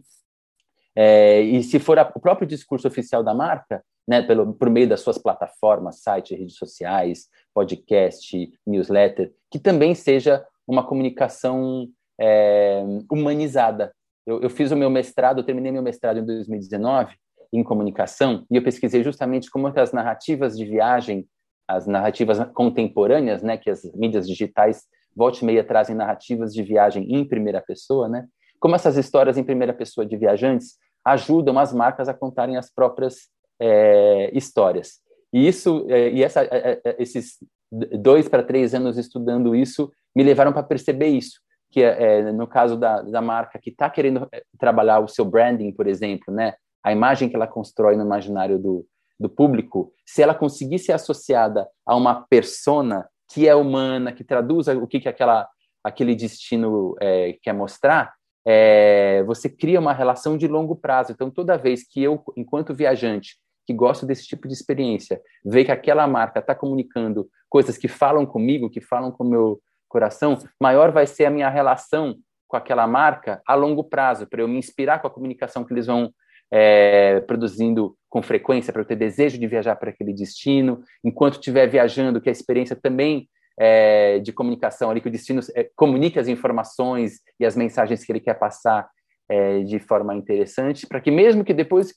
É, 0.95 1.41
e 1.41 1.63
se 1.63 1.79
for 1.79 1.99
a, 1.99 2.13
o 2.15 2.21
próprio 2.21 2.47
discurso 2.47 2.87
oficial 2.87 3.25
da 3.25 3.33
marca, 3.33 3.83
né, 4.07 4.21
pelo, 4.21 4.53
por 4.53 4.69
meio 4.69 4.91
das 4.91 5.01
suas 5.01 5.17
plataformas, 5.17 6.03
site, 6.03 6.35
redes 6.35 6.57
sociais, 6.57 7.29
podcast, 7.55 8.53
newsletter, 8.67 9.33
que 9.51 9.59
também 9.59 9.95
seja 9.95 10.45
uma 10.69 10.87
comunicação 10.87 11.89
é, 12.21 12.85
humanizada, 13.11 13.91
eu, 14.27 14.41
eu 14.41 14.51
fiz 14.51 14.71
o 14.71 14.77
meu 14.77 14.91
mestrado, 14.91 15.39
eu 15.39 15.45
terminei 15.45 15.73
meu 15.73 15.83
mestrado 15.83 16.19
em 16.19 16.25
2019 16.25 17.15
em 17.53 17.63
comunicação 17.63 18.47
e 18.51 18.57
eu 18.57 18.63
pesquisei 18.63 19.03
justamente 19.03 19.51
como 19.51 19.67
as 19.67 19.93
narrativas 19.93 20.57
de 20.57 20.65
viagem, 20.65 21.27
as 21.69 21.87
narrativas 21.87 22.39
contemporâneas, 22.55 23.43
né, 23.43 23.57
que 23.57 23.69
as 23.69 23.83
mídias 23.95 24.27
digitais 24.27 24.85
volte 25.15 25.45
meia 25.45 25.63
trazem 25.63 25.95
narrativas 25.95 26.55
de 26.55 26.63
viagem 26.63 27.13
em 27.13 27.25
primeira 27.25 27.61
pessoa, 27.61 28.09
né? 28.09 28.27
Como 28.59 28.75
essas 28.75 28.97
histórias 28.97 29.37
em 29.37 29.45
primeira 29.45 29.73
pessoa 29.73 30.07
de 30.07 30.17
viajantes 30.17 30.79
ajudam 31.05 31.59
as 31.59 31.73
marcas 31.73 32.09
a 32.09 32.15
contarem 32.15 32.57
as 32.57 32.73
próprias 32.73 33.29
é, 33.61 34.31
histórias. 34.33 35.01
E 35.33 35.47
isso, 35.47 35.85
é, 35.89 36.11
e 36.11 36.23
essa, 36.23 36.43
é, 36.45 36.81
é, 36.85 36.97
esses 36.99 37.39
dois 37.71 38.29
para 38.29 38.43
três 38.43 38.75
anos 38.75 38.97
estudando 38.97 39.55
isso 39.55 39.91
me 40.15 40.23
levaram 40.23 40.53
para 40.53 40.63
perceber 40.63 41.09
isso, 41.09 41.41
que 41.73 41.83
é, 41.83 42.31
no 42.31 42.47
caso 42.47 42.77
da, 42.77 43.01
da 43.01 43.23
marca 43.23 43.59
que 43.59 43.71
está 43.71 43.89
querendo 43.89 44.29
trabalhar 44.59 45.01
o 45.01 45.09
seu 45.09 45.25
branding, 45.25 45.73
por 45.73 45.87
exemplo, 45.87 46.33
né, 46.33 46.55
a 46.85 46.93
imagem 46.93 47.31
que 47.31 47.35
ela 47.35 47.47
constrói 47.47 47.97
no 47.97 48.05
imaginário 48.05 48.59
do, 48.59 48.87
do 49.19 49.29
público, 49.29 49.91
se 50.05 50.23
ela 50.23 50.35
conseguir 50.35 50.79
ser 50.79 50.93
associada 50.93 51.67
a 51.87 51.97
uma 51.97 52.27
persona 52.29 53.09
que 53.33 53.49
é 53.49 53.55
humana, 53.55 54.13
que 54.13 54.23
traduza 54.23 54.77
o 54.77 54.87
que, 54.87 55.01
que 55.01 55.09
aquela, 55.09 55.49
aquele 55.83 56.15
destino 56.15 56.95
é, 57.01 57.39
quer 57.43 57.55
mostrar, 57.55 58.13
é, 58.47 59.23
você 59.23 59.49
cria 59.49 59.81
uma 59.81 59.95
relação 59.95 60.37
de 60.37 60.47
longo 60.47 60.77
prazo. 60.77 61.13
Então, 61.13 61.31
toda 61.31 61.57
vez 61.57 61.89
que 61.89 62.03
eu, 62.03 62.23
enquanto 62.37 62.75
viajante, 62.75 63.39
que 63.65 63.73
gosto 63.73 64.05
desse 64.05 64.27
tipo 64.27 64.47
de 64.47 64.53
experiência, 64.53 65.23
ver 65.43 65.65
que 65.65 65.73
aquela 65.73 66.07
marca 66.07 66.41
está 66.41 66.55
comunicando 66.55 67.31
coisas 67.49 67.79
que 67.79 67.89
falam 67.89 68.27
comigo, 68.27 68.69
que 68.69 68.81
falam 68.81 69.11
com 69.11 69.25
meu 69.25 69.59
coração, 69.93 70.39
maior 70.59 70.91
vai 70.91 71.07
ser 71.07 71.27
a 71.27 71.31
minha 71.31 71.51
relação 71.51 72.17
com 72.49 72.57
aquela 72.57 72.87
marca 72.87 73.43
a 73.47 73.55
longo 73.55 73.85
prazo, 73.85 74.27
para 74.27 74.41
eu 74.41 74.49
me 74.49 74.59
inspirar 74.59 75.01
com 75.01 75.07
a 75.07 75.11
comunicação 75.11 75.65
que 75.65 75.73
eles 75.73 75.87
vão 75.87 76.13
é, 76.51 77.21
produzindo 77.21 77.97
com 78.11 78.23
frequência, 78.23 78.73
para 78.73 78.83
eu 78.83 78.87
ter 78.87 78.97
desejo 78.97 79.39
de 79.39 79.47
viajar 79.47 79.77
para 79.77 79.91
aquele 79.91 80.13
destino, 80.13 80.83
enquanto 81.05 81.35
estiver 81.35 81.67
viajando, 81.67 82.21
que 82.21 82.29
a 82.29 82.33
experiência 82.33 82.77
também 82.77 83.29
é, 83.59 84.19
de 84.19 84.33
comunicação 84.33 84.91
ali, 84.91 85.01
que 85.01 85.09
o 85.09 85.13
destino 85.13 85.41
é, 85.55 85.71
comunique 85.77 86.19
as 86.19 86.29
informações 86.29 87.21
e 87.39 87.47
as 87.47 87.57
mensagens 87.57 88.05
que 88.05 88.13
ele 88.13 88.21
quer 88.21 88.35
passar 88.35 88.89
é, 89.29 89.61
de 89.61 89.79
forma 89.79 90.15
interessante, 90.15 90.87
para 90.87 91.01
que 91.01 91.11
mesmo 91.11 91.45
que 91.45 91.55
depois 91.55 91.95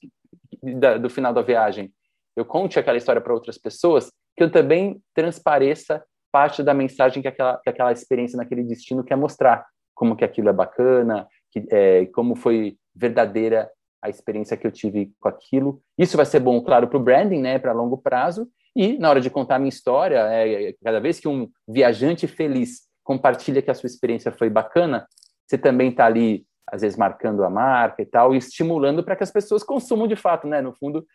da, 0.62 0.98
do 0.98 1.10
final 1.10 1.34
da 1.34 1.42
viagem 1.42 1.92
eu 2.36 2.46
conte 2.46 2.80
aquela 2.80 2.98
história 2.98 3.22
para 3.22 3.34
outras 3.34 3.58
pessoas, 3.58 4.10
que 4.36 4.44
eu 4.44 4.52
também 4.52 5.02
transpareça 5.14 6.04
parte 6.36 6.62
da 6.62 6.74
mensagem 6.74 7.22
que 7.22 7.30
aquela, 7.30 7.58
que 7.64 7.70
aquela 7.70 7.94
experiência 7.94 8.36
naquele 8.36 8.62
destino 8.62 9.06
quer 9.06 9.16
mostrar, 9.16 9.66
como 9.94 10.18
que 10.18 10.26
aquilo 10.26 10.50
é 10.50 10.54
bacana, 10.54 11.26
que, 11.50 11.66
é, 11.72 12.08
como 12.08 12.36
foi 12.36 12.76
verdadeira 12.94 13.72
a 14.02 14.10
experiência 14.10 14.58
que 14.58 14.68
eu 14.68 14.72
tive 14.72 15.14
com 15.18 15.30
aquilo. 15.30 15.82
Isso 15.98 16.18
vai 16.18 16.26
ser 16.26 16.42
bom, 16.42 16.62
claro, 16.62 16.90
para 16.90 16.98
o 16.98 17.02
branding, 17.02 17.40
né, 17.40 17.58
para 17.58 17.72
longo 17.72 17.98
prazo, 17.98 18.50
e 18.76 18.98
na 18.98 19.10
hora 19.10 19.22
de 19.22 19.30
contar 19.30 19.56
a 19.56 19.60
minha 19.60 19.70
história, 19.70 20.28
é, 20.30 20.76
cada 20.84 21.00
vez 21.00 21.22
que 21.22 21.28
um 21.30 21.48
viajante 21.66 22.28
feliz 22.28 22.82
compartilha 23.02 23.62
que 23.62 23.72
a 23.72 23.74
sua 23.74 23.88
experiência 23.88 24.30
foi 24.30 24.50
bacana, 24.50 25.08
você 25.48 25.58
também 25.58 25.92
está 25.92 26.06
ali, 26.06 26.46
às 26.70 26.82
vezes, 26.82 26.98
marcando 26.98 27.46
a 27.46 27.50
marca 27.50 28.02
e 28.02 28.06
tal, 28.06 28.36
e 28.36 28.38
estimulando 28.38 29.06
para 29.06 29.16
que 29.16 29.24
as 29.24 29.32
pessoas 29.32 29.64
consumam 29.64 30.06
de 30.06 30.18
fato, 30.18 30.48
né? 30.48 30.62
No 30.62 30.74
fundo, 30.74 31.06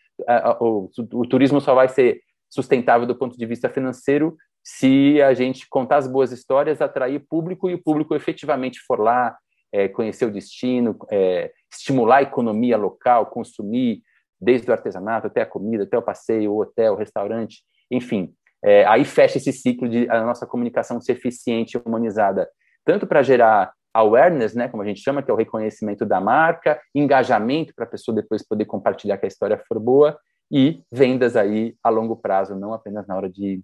o, 0.60 0.88
o 1.12 1.26
turismo 1.26 1.60
só 1.60 1.74
vai 1.74 1.90
ser 1.90 2.22
sustentável 2.48 3.06
do 3.06 3.14
ponto 3.14 3.36
de 3.36 3.44
vista 3.44 3.68
financeiro 3.68 4.34
se 4.62 5.20
a 5.22 5.34
gente 5.34 5.68
contar 5.68 5.96
as 5.96 6.06
boas 6.06 6.32
histórias, 6.32 6.80
atrair 6.80 7.24
público 7.28 7.68
e 7.68 7.74
o 7.74 7.82
público 7.82 8.14
efetivamente 8.14 8.80
for 8.86 9.00
lá, 9.00 9.36
é, 9.72 9.88
conhecer 9.88 10.26
o 10.26 10.32
destino, 10.32 10.96
é, 11.10 11.52
estimular 11.72 12.18
a 12.18 12.22
economia 12.22 12.76
local, 12.76 13.26
consumir, 13.26 14.02
desde 14.40 14.68
o 14.70 14.72
artesanato 14.72 15.26
até 15.26 15.42
a 15.42 15.46
comida, 15.46 15.84
até 15.84 15.96
o 15.96 16.02
passeio, 16.02 16.52
o 16.52 16.60
hotel, 16.60 16.94
o 16.94 16.96
restaurante, 16.96 17.62
enfim. 17.90 18.32
É, 18.62 18.84
aí 18.86 19.04
fecha 19.04 19.38
esse 19.38 19.52
ciclo 19.52 19.88
de 19.88 20.08
a 20.10 20.22
nossa 20.24 20.46
comunicação 20.46 21.00
ser 21.00 21.12
eficiente 21.12 21.76
e 21.76 21.82
humanizada, 21.84 22.48
tanto 22.84 23.06
para 23.06 23.22
gerar 23.22 23.72
awareness, 23.92 24.54
né, 24.54 24.68
como 24.68 24.82
a 24.82 24.86
gente 24.86 25.00
chama, 25.00 25.22
que 25.22 25.30
é 25.30 25.34
o 25.34 25.36
reconhecimento 25.36 26.06
da 26.06 26.20
marca, 26.20 26.80
engajamento 26.94 27.74
para 27.74 27.84
a 27.84 27.88
pessoa 27.88 28.14
depois 28.14 28.46
poder 28.46 28.64
compartilhar 28.64 29.18
que 29.18 29.26
a 29.26 29.28
história 29.28 29.60
for 29.66 29.80
boa, 29.80 30.18
e 30.50 30.82
vendas 30.90 31.36
aí 31.36 31.74
a 31.82 31.88
longo 31.88 32.16
prazo, 32.16 32.56
não 32.56 32.72
apenas 32.72 33.06
na 33.06 33.16
hora 33.16 33.28
de, 33.28 33.62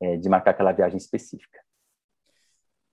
é, 0.00 0.16
de 0.16 0.28
marcar 0.28 0.52
aquela 0.52 0.72
viagem 0.72 0.96
específica. 0.96 1.58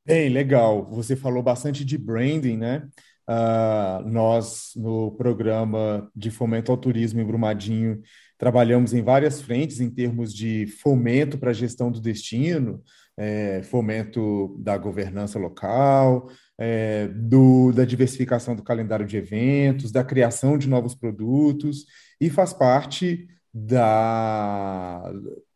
Bem, 0.05 0.29
legal. 0.29 0.89
Você 0.89 1.15
falou 1.15 1.43
bastante 1.43 1.83
de 1.83 1.97
branding, 1.97 2.57
né? 2.57 2.87
Uh, 3.29 4.07
nós, 4.07 4.71
no 4.77 5.11
programa 5.11 6.09
de 6.15 6.31
fomento 6.31 6.71
ao 6.71 6.77
turismo 6.77 7.19
em 7.19 7.25
Brumadinho, 7.25 8.01
trabalhamos 8.37 8.93
em 8.93 9.01
várias 9.01 9.41
frentes 9.41 9.81
em 9.81 9.89
termos 9.89 10.33
de 10.33 10.65
fomento 10.81 11.37
para 11.37 11.49
a 11.49 11.53
gestão 11.53 11.91
do 11.91 11.99
destino, 11.99 12.81
é, 13.17 13.61
fomento 13.63 14.55
da 14.59 14.77
governança 14.77 15.37
local, 15.37 16.29
é, 16.57 17.09
do, 17.09 17.73
da 17.73 17.83
diversificação 17.83 18.55
do 18.55 18.63
calendário 18.63 19.05
de 19.05 19.17
eventos, 19.17 19.91
da 19.91 20.05
criação 20.05 20.57
de 20.57 20.69
novos 20.69 20.95
produtos, 20.95 21.85
e 22.21 22.29
faz 22.29 22.53
parte 22.53 23.27
da, 23.53 25.11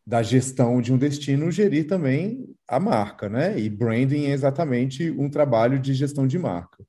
da 0.05 0.23
gestão 0.23 0.81
de 0.81 0.91
um 0.91 0.97
destino 0.97 1.51
gerir 1.51 1.87
também 1.87 2.45
a 2.67 2.79
marca, 2.79 3.29
né? 3.29 3.59
E 3.59 3.69
branding 3.69 4.25
é 4.25 4.31
exatamente 4.31 5.11
um 5.11 5.29
trabalho 5.29 5.79
de 5.79 5.93
gestão 5.93 6.25
de 6.25 6.39
marca. 6.39 6.83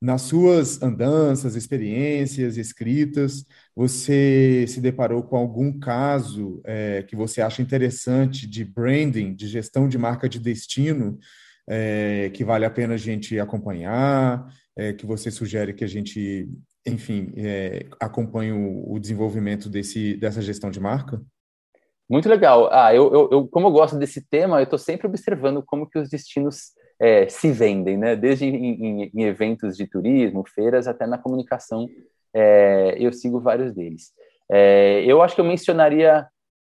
Nas 0.00 0.22
suas 0.22 0.80
andanças, 0.80 1.56
experiências, 1.56 2.56
escritas, 2.56 3.44
você 3.74 4.64
se 4.68 4.80
deparou 4.80 5.24
com 5.24 5.36
algum 5.36 5.76
caso 5.76 6.60
é, 6.64 7.02
que 7.02 7.16
você 7.16 7.42
acha 7.42 7.62
interessante 7.62 8.46
de 8.46 8.64
branding, 8.64 9.34
de 9.34 9.48
gestão 9.48 9.88
de 9.88 9.98
marca 9.98 10.28
de 10.28 10.38
destino, 10.38 11.18
é, 11.68 12.30
que 12.32 12.44
vale 12.44 12.64
a 12.64 12.70
pena 12.70 12.94
a 12.94 12.98
gente 12.98 13.38
acompanhar, 13.40 14.46
é, 14.76 14.92
que 14.92 15.04
você 15.04 15.32
sugere 15.32 15.74
que 15.74 15.82
a 15.82 15.88
gente, 15.88 16.48
enfim, 16.86 17.32
acompanhe 18.00 18.52
o, 18.52 18.92
o, 18.92 19.00
desenvolvimento 19.00 19.68
desse, 19.68 20.16
dessa 20.16 20.40
gestão 20.40 20.70
de 20.70 20.78
marca? 20.78 21.20
Muito 22.08 22.28
legal. 22.28 22.68
Ah, 22.72 22.94
eu, 22.94 23.12
eu, 23.12 23.28
eu 23.30 23.48
como 23.48 23.66
eu 23.66 23.70
gosto 23.70 23.98
desse 23.98 24.26
tema, 24.26 24.60
eu 24.60 24.64
estou 24.64 24.78
sempre 24.78 25.06
observando 25.06 25.62
como 25.62 25.88
que 25.88 25.98
os 25.98 26.08
destinos 26.08 26.72
é, 26.98 27.28
se 27.28 27.50
vendem, 27.52 27.96
né? 27.96 28.16
Desde 28.16 28.46
em, 28.46 28.56
em, 28.56 29.10
em, 29.14 29.22
eventos 29.22 29.76
de 29.76 29.86
turismo, 29.86 30.44
feiras, 30.46 30.88
até 30.88 31.06
na 31.06 31.18
comunicação, 31.18 31.86
é, 32.34 32.96
eu 32.98 33.12
sigo 33.12 33.40
vários 33.40 33.72
deles. 33.74 34.12
É, 34.50 35.04
eu 35.04 35.22
acho 35.22 35.34
que 35.34 35.40
eu 35.40 35.44
mencionaria 35.44 36.26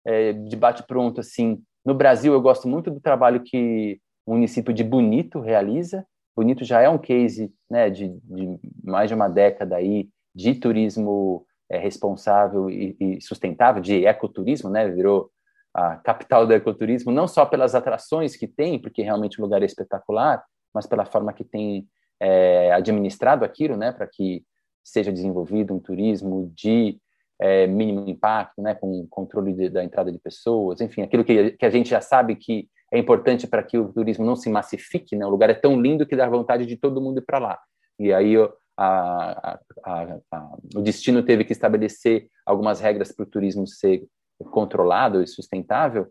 é, 0.05 0.33
de 0.33 0.55
bate 0.55 0.83
pronto 0.83 1.21
assim. 1.21 1.61
No 1.85 1.93
Brasil, 1.93 2.33
eu 2.33 2.41
gosto 2.41 2.67
muito 2.67 2.89
do 2.89 2.99
trabalho 2.99 3.43
que 3.43 3.99
o 4.25 4.33
município 4.33 4.73
de 4.73 4.83
Bonito 4.83 5.39
realiza. 5.39 6.05
Bonito 6.35 6.65
já 6.65 6.81
é 6.81 6.89
um 6.89 6.97
case, 6.97 7.51
né, 7.69 7.89
de, 7.89 8.09
de 8.09 8.59
mais 8.83 9.09
de 9.09 9.15
uma 9.15 9.27
década 9.27 9.77
aí 9.77 10.09
de 10.35 10.53
turismo 10.55 11.45
é, 11.69 11.77
responsável 11.77 12.69
e, 12.69 12.95
e, 12.99 13.21
sustentável, 13.21 13.81
de 13.81 14.05
ecoturismo, 14.05 14.69
né? 14.69 14.87
Virou 14.89 15.29
a 15.73 15.95
capital 15.97 16.47
do 16.47 16.53
ecoturismo, 16.53 17.11
não 17.11 17.27
só 17.27 17.45
pelas 17.45 17.75
atrações 17.75 18.35
que 18.35 18.47
tem, 18.47 18.79
porque 18.79 19.03
realmente 19.03 19.39
o 19.39 19.43
lugar 19.43 19.61
é 19.61 19.65
espetacular, 19.65 20.43
mas 20.73 20.87
pela 20.87 21.05
forma 21.05 21.31
que 21.31 21.43
tem 21.43 21.87
é, 22.19 22.71
administrado 22.71 23.45
aquilo, 23.45 23.77
né, 23.77 23.91
para 23.91 24.07
que 24.07 24.43
seja 24.83 25.11
desenvolvido 25.11 25.75
um 25.75 25.79
turismo 25.79 26.51
de 26.55 26.99
é, 27.39 27.67
mínimo 27.67 28.07
impacto, 28.09 28.61
né, 28.61 28.73
com 28.73 29.05
controle 29.07 29.53
de, 29.53 29.69
da 29.69 29.83
entrada 29.83 30.11
de 30.11 30.17
pessoas, 30.17 30.81
enfim, 30.81 31.03
aquilo 31.03 31.23
que, 31.23 31.51
que 31.51 31.65
a 31.65 31.69
gente 31.69 31.89
já 31.89 32.01
sabe 32.01 32.35
que 32.35 32.67
é 32.91 32.97
importante 32.97 33.45
para 33.45 33.61
que 33.61 33.77
o 33.77 33.91
turismo 33.91 34.25
não 34.25 34.35
se 34.35 34.49
massifique, 34.49 35.15
né, 35.15 35.25
o 35.25 35.29
lugar 35.29 35.49
é 35.49 35.53
tão 35.53 35.79
lindo 35.79 36.07
que 36.07 36.15
dá 36.15 36.27
vontade 36.27 36.65
de 36.65 36.77
todo 36.77 37.01
mundo 37.01 37.19
ir 37.19 37.25
para 37.25 37.37
lá. 37.37 37.59
E 37.99 38.11
aí 38.13 38.35
a, 38.77 39.59
a, 39.83 40.17
a, 40.31 40.57
o 40.75 40.81
destino 40.81 41.23
teve 41.23 41.43
que 41.43 41.51
estabelecer 41.51 42.29
algumas 42.45 42.79
regras 42.79 43.11
para 43.11 43.23
o 43.23 43.29
turismo 43.29 43.65
ser 43.67 44.05
controlado 44.51 45.21
e 45.21 45.27
sustentável, 45.27 46.07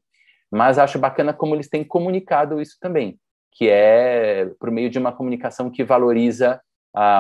mas 0.51 0.79
acho 0.79 0.99
bacana 0.99 1.33
como 1.33 1.55
eles 1.55 1.69
têm 1.69 1.85
comunicado 1.85 2.61
isso 2.61 2.77
também, 2.81 3.19
que 3.53 3.69
é 3.69 4.47
por 4.59 4.71
meio 4.71 4.91
de 4.91 4.99
uma 4.99 5.13
comunicação 5.13 5.71
que 5.71 5.85
valoriza 5.85 6.61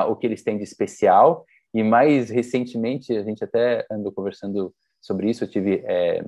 o 0.08 0.16
que 0.16 0.26
eles 0.26 0.42
têm 0.42 0.56
de 0.56 0.64
especial. 0.64 1.44
E 1.74 1.82
mais 1.82 2.30
recentemente, 2.30 3.14
a 3.16 3.22
gente 3.22 3.44
até 3.44 3.86
andou 3.90 4.10
conversando 4.10 4.74
sobre 5.00 5.30
isso, 5.30 5.44
eu 5.44 5.48
tive 5.48 5.82
é, 5.86 6.24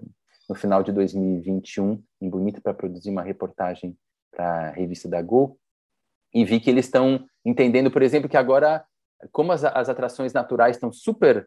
no 0.48 0.54
final 0.54 0.82
de 0.82 0.92
2021 0.92 2.02
em 2.20 2.28
Bonito 2.28 2.60
para 2.60 2.74
produzir 2.74 3.10
uma 3.10 3.22
reportagem 3.22 3.96
para 4.30 4.68
a 4.68 4.70
revista 4.70 5.08
da 5.08 5.20
Go 5.22 5.58
e 6.32 6.44
vi 6.44 6.60
que 6.60 6.70
eles 6.70 6.84
estão 6.84 7.24
entendendo, 7.44 7.90
por 7.90 8.02
exemplo, 8.02 8.28
que 8.28 8.36
agora, 8.36 8.84
como 9.32 9.52
as, 9.52 9.64
as 9.64 9.88
atrações 9.88 10.32
naturais 10.32 10.76
estão 10.76 10.92
super 10.92 11.46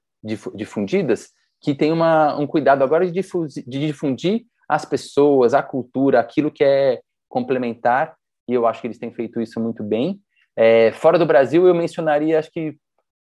difundidas, 0.53 1.29
que 1.61 1.75
tem 1.75 1.91
uma, 1.91 2.37
um 2.37 2.47
cuidado 2.47 2.83
agora 2.83 3.05
de 3.05 3.11
difundir, 3.11 3.63
de 3.65 3.79
difundir 3.79 4.45
as 4.67 4.85
pessoas, 4.85 5.53
a 5.53 5.61
cultura, 5.61 6.19
aquilo 6.19 6.51
que 6.51 6.63
é 6.63 7.01
complementar, 7.29 8.15
e 8.47 8.53
eu 8.53 8.65
acho 8.65 8.81
que 8.81 8.87
eles 8.87 8.97
têm 8.97 9.11
feito 9.11 9.39
isso 9.41 9.59
muito 9.59 9.83
bem. 9.83 10.19
É, 10.55 10.91
fora 10.93 11.17
do 11.17 11.25
Brasil, 11.25 11.67
eu 11.67 11.73
mencionaria, 11.73 12.39
acho 12.39 12.51
que 12.51 12.75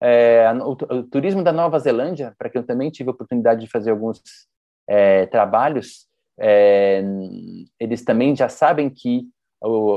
é, 0.02 0.52
o, 0.54 0.72
o, 0.72 1.04
turismo 1.04 1.44
da 1.44 1.52
Nova 1.52 1.78
Zelândia, 1.80 2.34
para 2.38 2.50
quem 2.50 2.62
eu 2.62 2.66
também 2.66 2.90
tive 2.90 3.10
a 3.10 3.14
oportunidade 3.14 3.62
de 3.62 3.70
fazer 3.70 3.92
alguns 3.92 4.22
é, 4.88 5.28
trabalhos, 5.28 6.08
é, 6.40 7.04
eles 7.80 8.04
também 8.04 8.36
já 8.36 8.50
sabem 8.50 8.90
que 8.90 9.28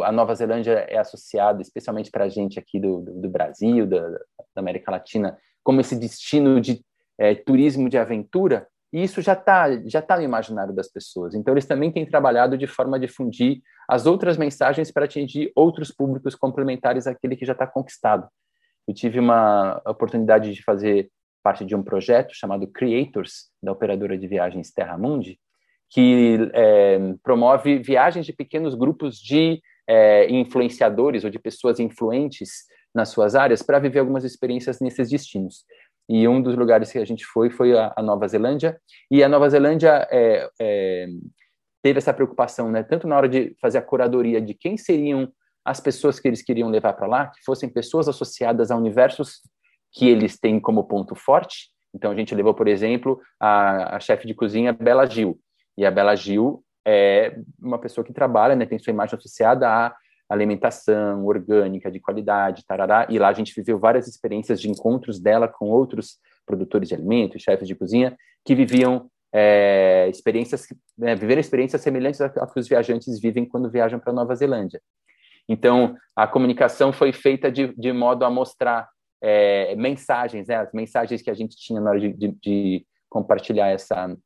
a 0.04 0.12
Nova 0.12 0.35
Zelândia 0.35 0.87
é 0.88 0.99
associada, 0.99 1.62
especialmente 1.62 2.11
para 2.11 2.25
a 2.25 2.28
gente 2.28 2.59
aqui 2.59 2.78
do, 2.78 3.00
do, 3.00 3.23
do 3.23 3.28
Brasil, 3.30 3.87
da, 3.87 4.09
da, 4.09 4.18
América 4.56 4.90
Latina, 4.90 5.38
como 5.62 5.80
esse 5.80 5.97
destino 5.97 6.61
de 6.61 6.85
é, 7.18 7.35
turismo 7.35 7.88
de 7.88 7.97
aventura, 7.97 8.68
e 8.92 9.02
isso 9.02 9.23
já 9.23 9.33
está 9.33 9.68
já 9.87 10.02
tá 10.02 10.16
no 10.16 10.23
imaginário 10.23 10.75
das 10.75 10.88
pessoas. 10.88 11.35
Então, 11.35 11.54
eles 11.54 11.66
também 11.66 11.90
têm 11.90 12.06
trabalhado 12.06 12.59
de 12.59 12.66
forma 12.66 12.97
a 12.97 13.00
difundir 13.00 13.61
as 13.88 14.06
outras 14.06 14.37
mensagens 14.37 14.92
para 14.92 15.06
atingir 15.06 15.50
outros 15.56 15.90
públicos 15.90 16.35
complementares 16.35 17.06
àquele 17.06 17.35
que 17.35 17.47
já 17.47 17.52
está 17.52 17.66
conquistado. 17.66 18.28
Eu 18.87 18.94
tive 18.94 19.18
uma 19.18 19.80
oportunidade 19.87 20.52
de 20.52 20.62
fazer 20.62 21.11
parte 21.42 21.64
de 21.64 21.75
um 21.75 21.83
projeto 21.83 22.35
chamado 22.35 22.66
Creators, 22.66 23.50
da 23.62 23.73
operadora 23.73 24.16
de 24.16 24.26
viagens 24.26 24.71
Terra 24.71 24.97
Mundi, 24.97 25.38
que 25.95 26.51
é, 26.53 26.99
promove 27.23 27.79
viagens 27.79 28.27
de 28.27 28.33
pequenos 28.33 28.75
grupos 28.75 29.17
de 29.17 29.63
é, 29.89 30.29
influenciadores 30.29 31.23
ou 31.23 31.31
de 31.31 31.39
pessoas 31.39 31.79
influentes 31.79 32.65
nas 32.93 33.11
suas 33.11 33.37
áreas 33.37 33.63
para 33.63 33.79
viver 33.79 34.01
algumas 34.01 34.25
experiências 34.25 34.81
nesses 34.81 35.09
destinos. 35.09 35.65
E 36.09 36.27
um 36.27 36.43
dos 36.43 36.57
lugares 36.57 36.91
que 36.91 36.99
a 36.99 37.05
gente 37.05 37.25
foi 37.25 37.49
foi 37.49 37.79
a, 37.79 37.95
a 37.97 38.03
Nova 38.03 38.27
Zelândia. 38.27 38.77
E 39.09 39.23
a 39.23 39.29
Nova 39.29 39.49
Zelândia 39.49 40.09
é, 40.11 40.51
é, 40.61 41.07
teve 41.81 41.99
essa 41.99 42.13
preocupação, 42.13 42.73
né, 42.73 42.83
tanto 42.83 43.07
na 43.07 43.17
hora 43.17 43.29
de 43.29 43.55
fazer 43.61 43.79
a 43.79 43.83
curadoria 43.83 44.41
de 44.41 44.53
quem 44.53 44.77
seriam 44.77 45.33
as 45.65 45.79
pessoas 45.79 46.19
que 46.19 46.27
eles 46.27 46.43
queriam 46.43 46.71
levar 46.71 46.95
para 46.95 47.07
lá, 47.07 47.29
que 47.29 47.43
fossem 47.45 47.69
pessoas 47.69 48.09
associadas 48.09 48.73
a 48.73 48.77
universos 48.77 49.43
que 49.93 50.09
eles 50.09 50.41
têm 50.41 50.59
como 50.59 50.89
ponto 50.89 51.15
forte. 51.15 51.69
Então 51.95 52.11
a 52.11 52.17
gente 52.17 52.35
levou, 52.35 52.53
por 52.53 52.67
exemplo, 52.67 53.21
a, 53.39 53.95
a 53.97 54.01
chefe 54.01 54.27
de 54.27 54.35
cozinha 54.35 54.73
Bela 54.73 55.07
Gil. 55.07 55.39
E 55.76 55.85
a 55.85 55.90
Bela 55.90 56.14
Gil 56.14 56.64
é 56.87 57.37
uma 57.61 57.78
pessoa 57.78 58.04
que 58.04 58.12
trabalha, 58.12 58.54
né, 58.54 58.66
tem 58.66 58.78
sua 58.78 58.93
imagem 58.93 59.16
associada 59.16 59.69
a 59.69 59.95
alimentação 60.28 61.25
orgânica 61.26 61.90
de 61.90 62.00
qualidade, 62.00 62.64
tarará, 62.66 63.07
e 63.11 63.19
lá 63.19 63.28
a 63.28 63.33
gente 63.33 63.54
viveu 63.54 63.78
várias 63.78 64.09
experiências 64.09 64.61
de 64.61 64.71
encontros 64.71 65.21
dela 65.21 65.47
com 65.49 65.66
outros 65.66 66.19
produtores 66.47 66.88
de 66.88 66.95
alimentos, 66.95 67.43
chefes 67.43 67.69
de 67.69 67.75
cozinha, 67.75 68.16
que 68.45 68.54
viviam 68.54 69.11
é, 69.33 70.09
experiências, 70.09 70.66
né, 70.97 71.14
viveram 71.14 71.40
experiências 71.40 71.83
semelhantes 71.83 72.21
a 72.21 72.28
que 72.28 72.61
os 72.61 72.69
viajantes 72.69 73.21
vivem 73.21 73.45
quando 73.45 73.71
viajam 73.71 73.99
para 73.99 74.12
Nova 74.12 74.35
Zelândia. 74.35 74.81
Então, 75.49 75.97
a 76.16 76.26
comunicação 76.26 76.93
foi 76.93 77.12
feita 77.12 77.50
de, 77.50 77.75
de 77.76 77.93
modo 77.93 78.25
a 78.25 78.31
mostrar 78.31 78.88
é, 79.23 79.75
mensagens, 79.76 80.47
né, 80.47 80.57
as 80.57 80.73
mensagens 80.73 81.21
que 81.21 81.31
a 81.31 81.35
gente 81.35 81.57
tinha 81.57 81.81
na 81.81 81.90
hora 81.90 82.00
de, 82.00 82.12
de, 82.12 82.28
de 82.40 82.87
compartilhar 83.11 83.69
essa, 83.69 84.16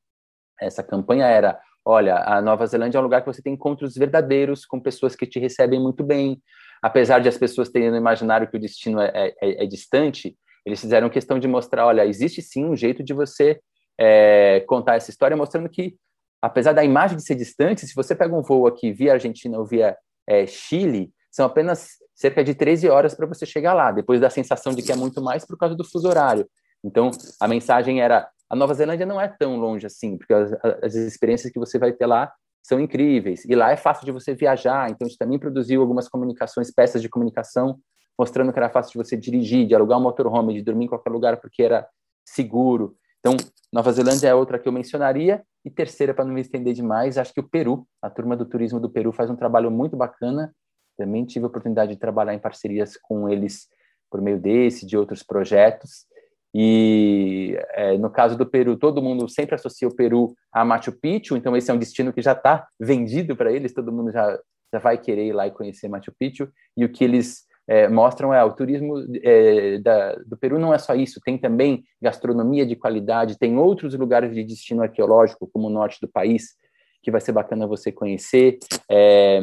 essa 0.60 0.82
campanha 0.82 1.26
era 1.26 1.58
olha, 1.88 2.16
a 2.18 2.42
Nova 2.42 2.66
Zelândia 2.66 2.98
é 2.98 3.00
um 3.00 3.04
lugar 3.04 3.22
que 3.22 3.32
você 3.32 3.40
tem 3.40 3.54
encontros 3.54 3.94
verdadeiros 3.94 4.66
com 4.66 4.78
pessoas 4.78 5.16
que 5.16 5.26
te 5.26 5.38
recebem 5.38 5.80
muito 5.80 6.04
bem. 6.04 6.38
Apesar 6.82 7.18
de 7.18 7.28
as 7.30 7.38
pessoas 7.38 7.70
terem 7.70 7.90
no 7.90 7.96
imaginário 7.96 8.46
que 8.46 8.58
o 8.58 8.60
destino 8.60 9.00
é, 9.00 9.10
é, 9.14 9.34
é, 9.40 9.64
é 9.64 9.66
distante, 9.66 10.36
eles 10.66 10.82
fizeram 10.82 11.08
questão 11.08 11.38
de 11.38 11.48
mostrar, 11.48 11.86
olha, 11.86 12.04
existe 12.04 12.42
sim 12.42 12.66
um 12.66 12.76
jeito 12.76 13.02
de 13.02 13.14
você 13.14 13.58
é, 13.98 14.60
contar 14.68 14.96
essa 14.96 15.10
história, 15.10 15.34
mostrando 15.34 15.66
que, 15.68 15.96
apesar 16.42 16.74
da 16.74 16.84
imagem 16.84 17.16
de 17.16 17.24
ser 17.24 17.34
distante, 17.34 17.86
se 17.86 17.94
você 17.94 18.14
pega 18.14 18.36
um 18.36 18.42
voo 18.42 18.66
aqui 18.66 18.92
via 18.92 19.14
Argentina 19.14 19.58
ou 19.58 19.64
via 19.64 19.96
é, 20.28 20.46
Chile, 20.46 21.10
são 21.30 21.46
apenas 21.46 21.92
cerca 22.14 22.44
de 22.44 22.54
13 22.54 22.90
horas 22.90 23.14
para 23.14 23.26
você 23.26 23.46
chegar 23.46 23.72
lá, 23.72 23.90
depois 23.90 24.20
da 24.20 24.28
sensação 24.28 24.74
de 24.74 24.82
que 24.82 24.92
é 24.92 24.96
muito 24.96 25.22
mais 25.22 25.46
por 25.46 25.56
causa 25.56 25.74
do 25.74 25.84
fuso 25.84 26.06
horário. 26.06 26.46
Então, 26.84 27.10
a 27.40 27.48
mensagem 27.48 28.02
era: 28.02 28.28
a 28.50 28.56
Nova 28.56 28.74
Zelândia 28.74 29.06
não 29.06 29.20
é 29.20 29.28
tão 29.28 29.56
longe 29.56 29.86
assim, 29.86 30.16
porque 30.16 30.32
as, 30.32 30.52
as 30.82 30.94
experiências 30.94 31.52
que 31.52 31.58
você 31.58 31.78
vai 31.78 31.92
ter 31.92 32.06
lá 32.06 32.32
são 32.62 32.80
incríveis. 32.80 33.44
E 33.44 33.54
lá 33.54 33.70
é 33.70 33.76
fácil 33.76 34.04
de 34.04 34.12
você 34.12 34.34
viajar, 34.34 34.90
então 34.90 35.06
a 35.06 35.08
gente 35.08 35.18
também 35.18 35.38
produziu 35.38 35.80
algumas 35.80 36.08
comunicações, 36.08 36.70
peças 36.70 37.00
de 37.00 37.08
comunicação, 37.08 37.78
mostrando 38.18 38.52
que 38.52 38.58
era 38.58 38.68
fácil 38.68 38.92
de 38.92 38.98
você 38.98 39.16
dirigir, 39.16 39.66
de 39.66 39.74
alugar 39.74 39.98
um 39.98 40.02
motorhome, 40.02 40.54
de 40.54 40.62
dormir 40.62 40.86
em 40.86 40.88
qualquer 40.88 41.10
lugar 41.10 41.40
porque 41.40 41.62
era 41.62 41.86
seguro. 42.26 42.96
Então, 43.20 43.36
Nova 43.72 43.92
Zelândia 43.92 44.28
é 44.28 44.34
outra 44.34 44.58
que 44.58 44.68
eu 44.68 44.72
mencionaria. 44.72 45.42
E 45.64 45.70
terceira, 45.70 46.14
para 46.14 46.24
não 46.24 46.32
me 46.32 46.40
estender 46.40 46.72
demais, 46.74 47.18
acho 47.18 47.32
que 47.32 47.40
o 47.40 47.48
Peru, 47.48 47.86
a 48.02 48.08
turma 48.08 48.36
do 48.36 48.44
turismo 48.44 48.80
do 48.80 48.90
Peru 48.90 49.12
faz 49.12 49.30
um 49.30 49.36
trabalho 49.36 49.70
muito 49.70 49.96
bacana. 49.96 50.54
Também 50.96 51.24
tive 51.24 51.44
a 51.44 51.48
oportunidade 51.48 51.92
de 51.92 51.98
trabalhar 51.98 52.34
em 52.34 52.38
parcerias 52.38 52.96
com 52.96 53.28
eles 53.28 53.68
por 54.10 54.20
meio 54.20 54.40
desse, 54.40 54.86
de 54.86 54.96
outros 54.96 55.22
projetos. 55.22 56.06
E 56.54 57.58
é, 57.74 57.96
no 57.98 58.10
caso 58.10 58.36
do 58.36 58.46
Peru, 58.46 58.76
todo 58.76 59.02
mundo 59.02 59.28
sempre 59.28 59.54
associa 59.54 59.86
o 59.86 59.94
Peru 59.94 60.34
a 60.52 60.64
Machu 60.64 60.92
Picchu, 60.92 61.36
então 61.36 61.56
esse 61.56 61.70
é 61.70 61.74
um 61.74 61.78
destino 61.78 62.12
que 62.12 62.22
já 62.22 62.32
está 62.32 62.66
vendido 62.80 63.36
para 63.36 63.52
eles, 63.52 63.74
todo 63.74 63.92
mundo 63.92 64.10
já, 64.10 64.38
já 64.72 64.78
vai 64.78 64.98
querer 64.98 65.26
ir 65.26 65.32
lá 65.32 65.46
e 65.46 65.50
conhecer 65.50 65.88
Machu 65.88 66.12
Picchu. 66.18 66.48
E 66.76 66.84
o 66.84 66.88
que 66.88 67.04
eles 67.04 67.46
é, 67.68 67.86
mostram 67.86 68.32
é 68.32 68.42
o 68.42 68.52
turismo 68.52 68.94
é, 69.22 69.78
da, 69.78 70.14
do 70.26 70.38
Peru 70.38 70.58
não 70.58 70.72
é 70.72 70.78
só 70.78 70.94
isso, 70.94 71.20
tem 71.22 71.36
também 71.36 71.84
gastronomia 72.00 72.64
de 72.64 72.74
qualidade, 72.74 73.38
tem 73.38 73.58
outros 73.58 73.94
lugares 73.94 74.34
de 74.34 74.42
destino 74.42 74.82
arqueológico, 74.82 75.50
como 75.52 75.68
o 75.68 75.70
norte 75.70 75.98
do 76.00 76.08
país, 76.08 76.56
que 77.02 77.10
vai 77.10 77.20
ser 77.20 77.32
bacana 77.32 77.66
você 77.66 77.92
conhecer, 77.92 78.58
é, 78.90 79.40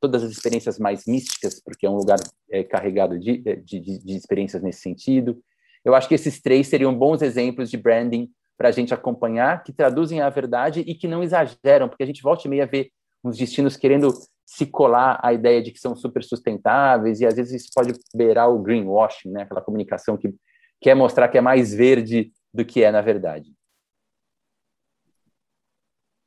todas 0.00 0.24
as 0.24 0.32
experiências 0.32 0.78
mais 0.78 1.06
místicas, 1.06 1.62
porque 1.62 1.86
é 1.86 1.90
um 1.90 1.96
lugar 1.96 2.18
é, 2.50 2.64
carregado 2.64 3.18
de, 3.18 3.38
de, 3.38 3.80
de 3.80 4.16
experiências 4.16 4.62
nesse 4.62 4.80
sentido. 4.80 5.40
Eu 5.84 5.94
acho 5.94 6.08
que 6.08 6.14
esses 6.14 6.40
três 6.40 6.68
seriam 6.68 6.96
bons 6.96 7.22
exemplos 7.22 7.70
de 7.70 7.76
branding 7.76 8.30
para 8.56 8.68
a 8.68 8.72
gente 8.72 8.92
acompanhar, 8.92 9.62
que 9.62 9.72
traduzem 9.72 10.20
a 10.20 10.28
verdade 10.28 10.80
e 10.80 10.94
que 10.94 11.08
não 11.08 11.22
exageram, 11.22 11.88
porque 11.88 12.02
a 12.02 12.06
gente 12.06 12.22
volta 12.22 12.46
e 12.46 12.50
meia 12.50 12.66
ver 12.66 12.90
uns 13.24 13.36
destinos 13.36 13.76
querendo 13.76 14.12
se 14.44 14.66
colar 14.66 15.18
a 15.22 15.32
ideia 15.32 15.62
de 15.62 15.70
que 15.70 15.78
são 15.78 15.94
super 15.94 16.22
sustentáveis, 16.22 17.20
e 17.20 17.26
às 17.26 17.36
vezes 17.36 17.62
isso 17.62 17.70
pode 17.74 17.92
beirar 18.14 18.50
o 18.50 18.58
greenwashing, 18.58 19.30
né? 19.30 19.42
aquela 19.42 19.62
comunicação 19.62 20.16
que 20.16 20.34
quer 20.80 20.94
mostrar 20.94 21.28
que 21.28 21.38
é 21.38 21.40
mais 21.40 21.72
verde 21.72 22.32
do 22.52 22.64
que 22.64 22.82
é 22.82 22.90
na 22.90 23.00
verdade. 23.00 23.52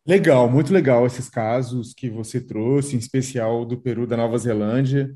Legal, 0.06 0.50
muito 0.50 0.74
legal 0.74 1.06
esses 1.06 1.30
casos 1.30 1.94
que 1.94 2.10
você 2.10 2.42
trouxe, 2.42 2.96
em 2.96 3.00
especial 3.00 3.64
do 3.64 3.80
Peru, 3.80 4.06
da 4.06 4.18
Nova 4.18 4.38
Zelândia 4.38 5.14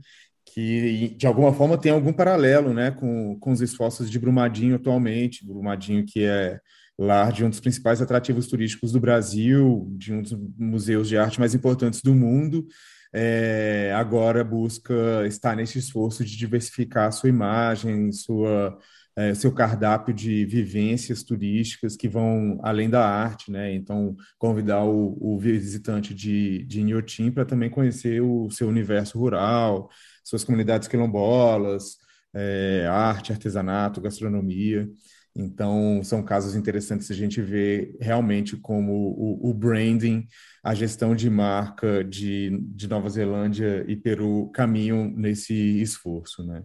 que 0.57 1.09
de 1.09 1.27
alguma 1.27 1.53
forma 1.53 1.77
tem 1.77 1.91
algum 1.91 2.11
paralelo 2.11 2.73
né, 2.73 2.89
com, 2.89 3.37
com 3.39 3.51
os 3.51 3.61
esforços 3.61 4.09
de 4.09 4.17
Brumadinho 4.17 4.77
atualmente. 4.77 5.45
Brumadinho, 5.45 6.03
que 6.03 6.23
é 6.23 6.59
lar 6.97 7.31
de 7.31 7.45
um 7.45 7.49
dos 7.51 7.59
principais 7.59 8.01
atrativos 8.01 8.47
turísticos 8.47 8.91
do 8.91 8.99
Brasil, 8.99 9.87
de 9.91 10.11
um 10.11 10.23
dos 10.23 10.35
museus 10.57 11.07
de 11.07 11.15
arte 11.15 11.39
mais 11.39 11.53
importantes 11.53 12.01
do 12.01 12.15
mundo, 12.15 12.65
é, 13.13 13.93
agora 13.95 14.43
busca 14.43 15.27
estar 15.27 15.55
nesse 15.55 15.77
esforço 15.77 16.25
de 16.25 16.35
diversificar 16.35 17.11
sua 17.11 17.29
imagem, 17.29 18.11
sua, 18.11 18.79
é, 19.15 19.35
seu 19.35 19.51
cardápio 19.51 20.11
de 20.11 20.43
vivências 20.45 21.21
turísticas 21.21 21.95
que 21.95 22.09
vão 22.09 22.59
além 22.63 22.89
da 22.89 23.07
arte, 23.07 23.51
né? 23.51 23.75
Então, 23.75 24.15
convidar 24.39 24.83
o, 24.83 25.15
o 25.21 25.37
visitante 25.37 26.15
de, 26.15 26.63
de 26.65 26.81
Inhotim 26.81 27.29
para 27.29 27.45
também 27.45 27.69
conhecer 27.69 28.21
o 28.23 28.49
seu 28.49 28.67
universo 28.67 29.19
rural, 29.19 29.87
suas 30.27 30.43
comunidades 30.43 30.89
quilombolas, 30.89 31.95
é, 32.35 32.85
arte, 32.89 33.31
artesanato, 33.31 34.01
gastronomia. 34.01 34.89
Então, 35.33 36.01
são 36.03 36.21
casos 36.21 36.53
interessantes 36.53 37.09
a 37.09 37.13
gente 37.13 37.41
ver 37.41 37.95
realmente 38.01 38.57
como 38.57 38.91
o, 38.91 39.49
o, 39.49 39.53
branding, 39.53 40.27
a 40.61 40.73
gestão 40.73 41.15
de 41.15 41.29
marca 41.29 42.03
de, 42.03 42.59
de 42.75 42.89
Nova 42.89 43.07
Zelândia 43.07 43.85
e 43.87 43.95
Peru 43.95 44.49
caminham 44.53 45.09
nesse 45.15 45.53
esforço, 45.81 46.43
né? 46.45 46.61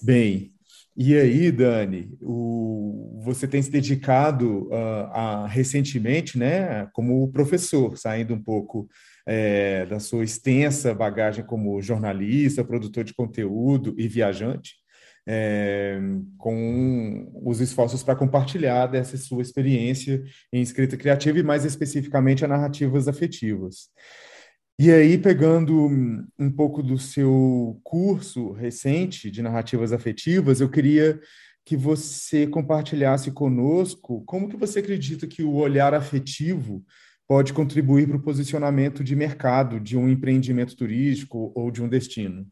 Bem, 0.00 0.52
e 0.96 1.16
aí, 1.16 1.50
Dani, 1.50 2.16
o, 2.22 3.20
você 3.24 3.48
tem 3.48 3.60
se 3.60 3.70
dedicado 3.70 4.68
uh, 4.68 5.10
a, 5.12 5.46
recentemente, 5.48 6.38
né, 6.38 6.86
como 6.92 7.32
professor, 7.32 7.98
saindo 7.98 8.32
um 8.32 8.42
pouco 8.42 8.88
é, 9.26 9.84
da 9.86 9.98
sua 9.98 10.24
extensa 10.24 10.94
bagagem 10.94 11.44
como 11.44 11.82
jornalista, 11.82 12.64
produtor 12.64 13.02
de 13.02 13.12
conteúdo 13.12 13.94
e 13.98 14.06
viajante, 14.06 14.74
é, 15.28 15.98
com 16.38 17.32
os 17.44 17.60
esforços 17.60 18.04
para 18.04 18.14
compartilhar 18.14 18.86
dessa 18.86 19.16
sua 19.16 19.42
experiência 19.42 20.22
em 20.52 20.62
escrita 20.62 20.96
criativa 20.96 21.38
e, 21.38 21.42
mais 21.42 21.64
especificamente, 21.64 22.44
a 22.44 22.48
narrativas 22.48 23.08
afetivas. 23.08 23.88
E 24.78 24.92
aí, 24.92 25.18
pegando 25.18 25.88
um 26.38 26.50
pouco 26.50 26.82
do 26.82 26.98
seu 26.98 27.80
curso 27.82 28.52
recente 28.52 29.30
de 29.30 29.42
narrativas 29.42 29.90
afetivas, 29.92 30.60
eu 30.60 30.68
queria 30.68 31.18
que 31.64 31.76
você 31.76 32.46
compartilhasse 32.46 33.32
conosco 33.32 34.22
como 34.24 34.48
que 34.48 34.56
você 34.56 34.78
acredita 34.78 35.26
que 35.26 35.42
o 35.42 35.54
olhar 35.54 35.94
afetivo 35.94 36.84
pode 37.28 37.52
contribuir 37.52 38.06
para 38.06 38.16
o 38.16 38.22
posicionamento 38.22 39.02
de 39.02 39.16
mercado 39.16 39.80
de 39.80 39.96
um 39.96 40.08
empreendimento 40.08 40.76
turístico 40.76 41.52
ou 41.54 41.70
de 41.70 41.82
um 41.82 41.88
destino. 41.88 42.46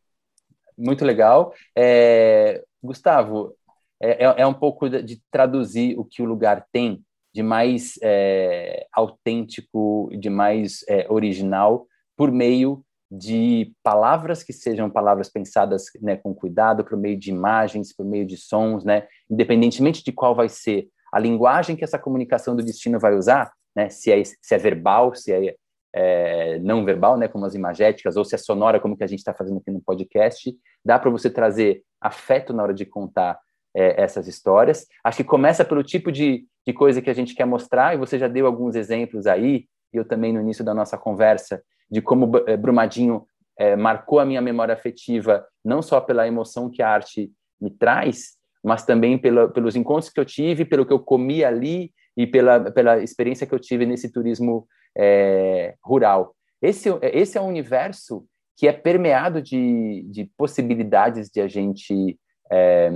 Muito 0.76 1.04
legal. 1.04 1.54
É, 1.76 2.62
Gustavo, 2.82 3.54
é, 4.00 4.24
é, 4.24 4.34
é 4.42 4.46
um 4.46 4.54
pouco 4.54 4.88
de 4.88 5.20
traduzir 5.30 5.98
o 5.98 6.04
que 6.04 6.20
o 6.20 6.26
lugar 6.26 6.66
tem 6.72 7.02
de 7.32 7.42
mais 7.42 7.98
é, 8.02 8.87
autêntico, 8.92 10.10
de 10.18 10.30
mais 10.30 10.84
é, 10.88 11.06
original, 11.10 11.87
por 12.16 12.30
meio 12.30 12.84
de 13.10 13.72
palavras 13.82 14.42
que 14.42 14.52
sejam 14.52 14.90
palavras 14.90 15.28
pensadas 15.28 15.84
né, 16.00 16.16
com 16.16 16.34
cuidado, 16.34 16.84
por 16.84 16.96
meio 16.96 17.18
de 17.18 17.30
imagens, 17.30 17.94
por 17.94 18.04
meio 18.04 18.26
de 18.26 18.37
sons, 18.37 18.84
né, 18.84 19.06
independentemente 19.30 20.02
de 20.02 20.12
qual 20.12 20.34
vai 20.34 20.48
ser 20.48 20.88
a 21.12 21.18
linguagem 21.18 21.76
que 21.76 21.84
essa 21.84 21.98
comunicação 21.98 22.56
do 22.56 22.64
destino 22.64 22.98
vai 22.98 23.14
usar, 23.16 23.52
né, 23.74 23.88
se, 23.88 24.12
é, 24.12 24.22
se 24.24 24.54
é 24.54 24.58
verbal, 24.58 25.14
se 25.14 25.32
é, 25.32 25.54
é 25.92 26.58
não 26.60 26.84
verbal, 26.84 27.16
né, 27.16 27.28
como 27.28 27.44
as 27.44 27.54
imagéticas, 27.54 28.16
ou 28.16 28.24
se 28.24 28.34
é 28.34 28.38
sonora, 28.38 28.80
como 28.80 28.96
que 28.96 29.04
a 29.04 29.06
gente 29.06 29.20
está 29.20 29.34
fazendo 29.34 29.58
aqui 29.58 29.70
no 29.70 29.80
podcast, 29.80 30.54
dá 30.84 30.98
para 30.98 31.10
você 31.10 31.30
trazer 31.30 31.82
afeto 32.00 32.52
na 32.52 32.62
hora 32.62 32.74
de 32.74 32.84
contar 32.84 33.38
é, 33.74 34.02
essas 34.02 34.28
histórias. 34.28 34.87
Acho 35.02 35.18
que 35.18 35.24
começa 35.24 35.64
pelo 35.64 35.82
tipo 35.82 36.12
de, 36.12 36.46
de 36.66 36.72
coisa 36.72 37.02
que 37.02 37.10
a 37.10 37.14
gente 37.14 37.34
quer 37.34 37.44
mostrar, 37.44 37.94
e 37.94 37.98
você 37.98 38.18
já 38.18 38.28
deu 38.28 38.46
alguns 38.46 38.76
exemplos 38.76 39.26
aí, 39.26 39.66
e 39.92 39.96
eu 39.96 40.04
também 40.04 40.32
no 40.32 40.40
início 40.40 40.64
da 40.64 40.74
nossa 40.74 40.96
conversa, 40.96 41.62
de 41.90 42.00
como 42.00 42.38
eh, 42.46 42.56
Brumadinho 42.56 43.26
é, 43.56 43.76
marcou 43.76 44.18
a 44.18 44.24
minha 44.24 44.40
memória 44.40 44.74
afetiva, 44.74 45.46
não 45.64 45.80
só 45.82 46.00
pela 46.00 46.26
emoção 46.26 46.70
que 46.70 46.82
a 46.82 46.88
arte 46.88 47.30
me 47.60 47.70
traz, 47.70 48.37
mas 48.62 48.84
também 48.84 49.18
pela, 49.18 49.48
pelos 49.48 49.76
encontros 49.76 50.10
que 50.10 50.18
eu 50.18 50.24
tive, 50.24 50.64
pelo 50.64 50.87
que 50.87 50.92
eu 50.92 50.98
comi 50.98 51.44
ali 51.44 51.92
e 52.16 52.27
pela, 52.27 52.70
pela 52.70 53.03
experiência 53.03 53.46
que 53.46 53.55
eu 53.55 53.59
tive 53.59 53.87
nesse 53.87 54.11
turismo 54.11 54.66
é, 54.96 55.74
rural. 55.83 56.35
Esse, 56.62 56.88
esse 57.03 57.37
é 57.37 57.40
um 57.40 57.48
universo 57.48 58.24
que 58.57 58.68
é 58.68 58.72
permeado 58.72 59.42
de, 59.42 60.05
de 60.09 60.31
possibilidades 60.37 61.29
de 61.29 61.40
a 61.40 61.48
gente 61.48 62.18
é, 62.50 62.90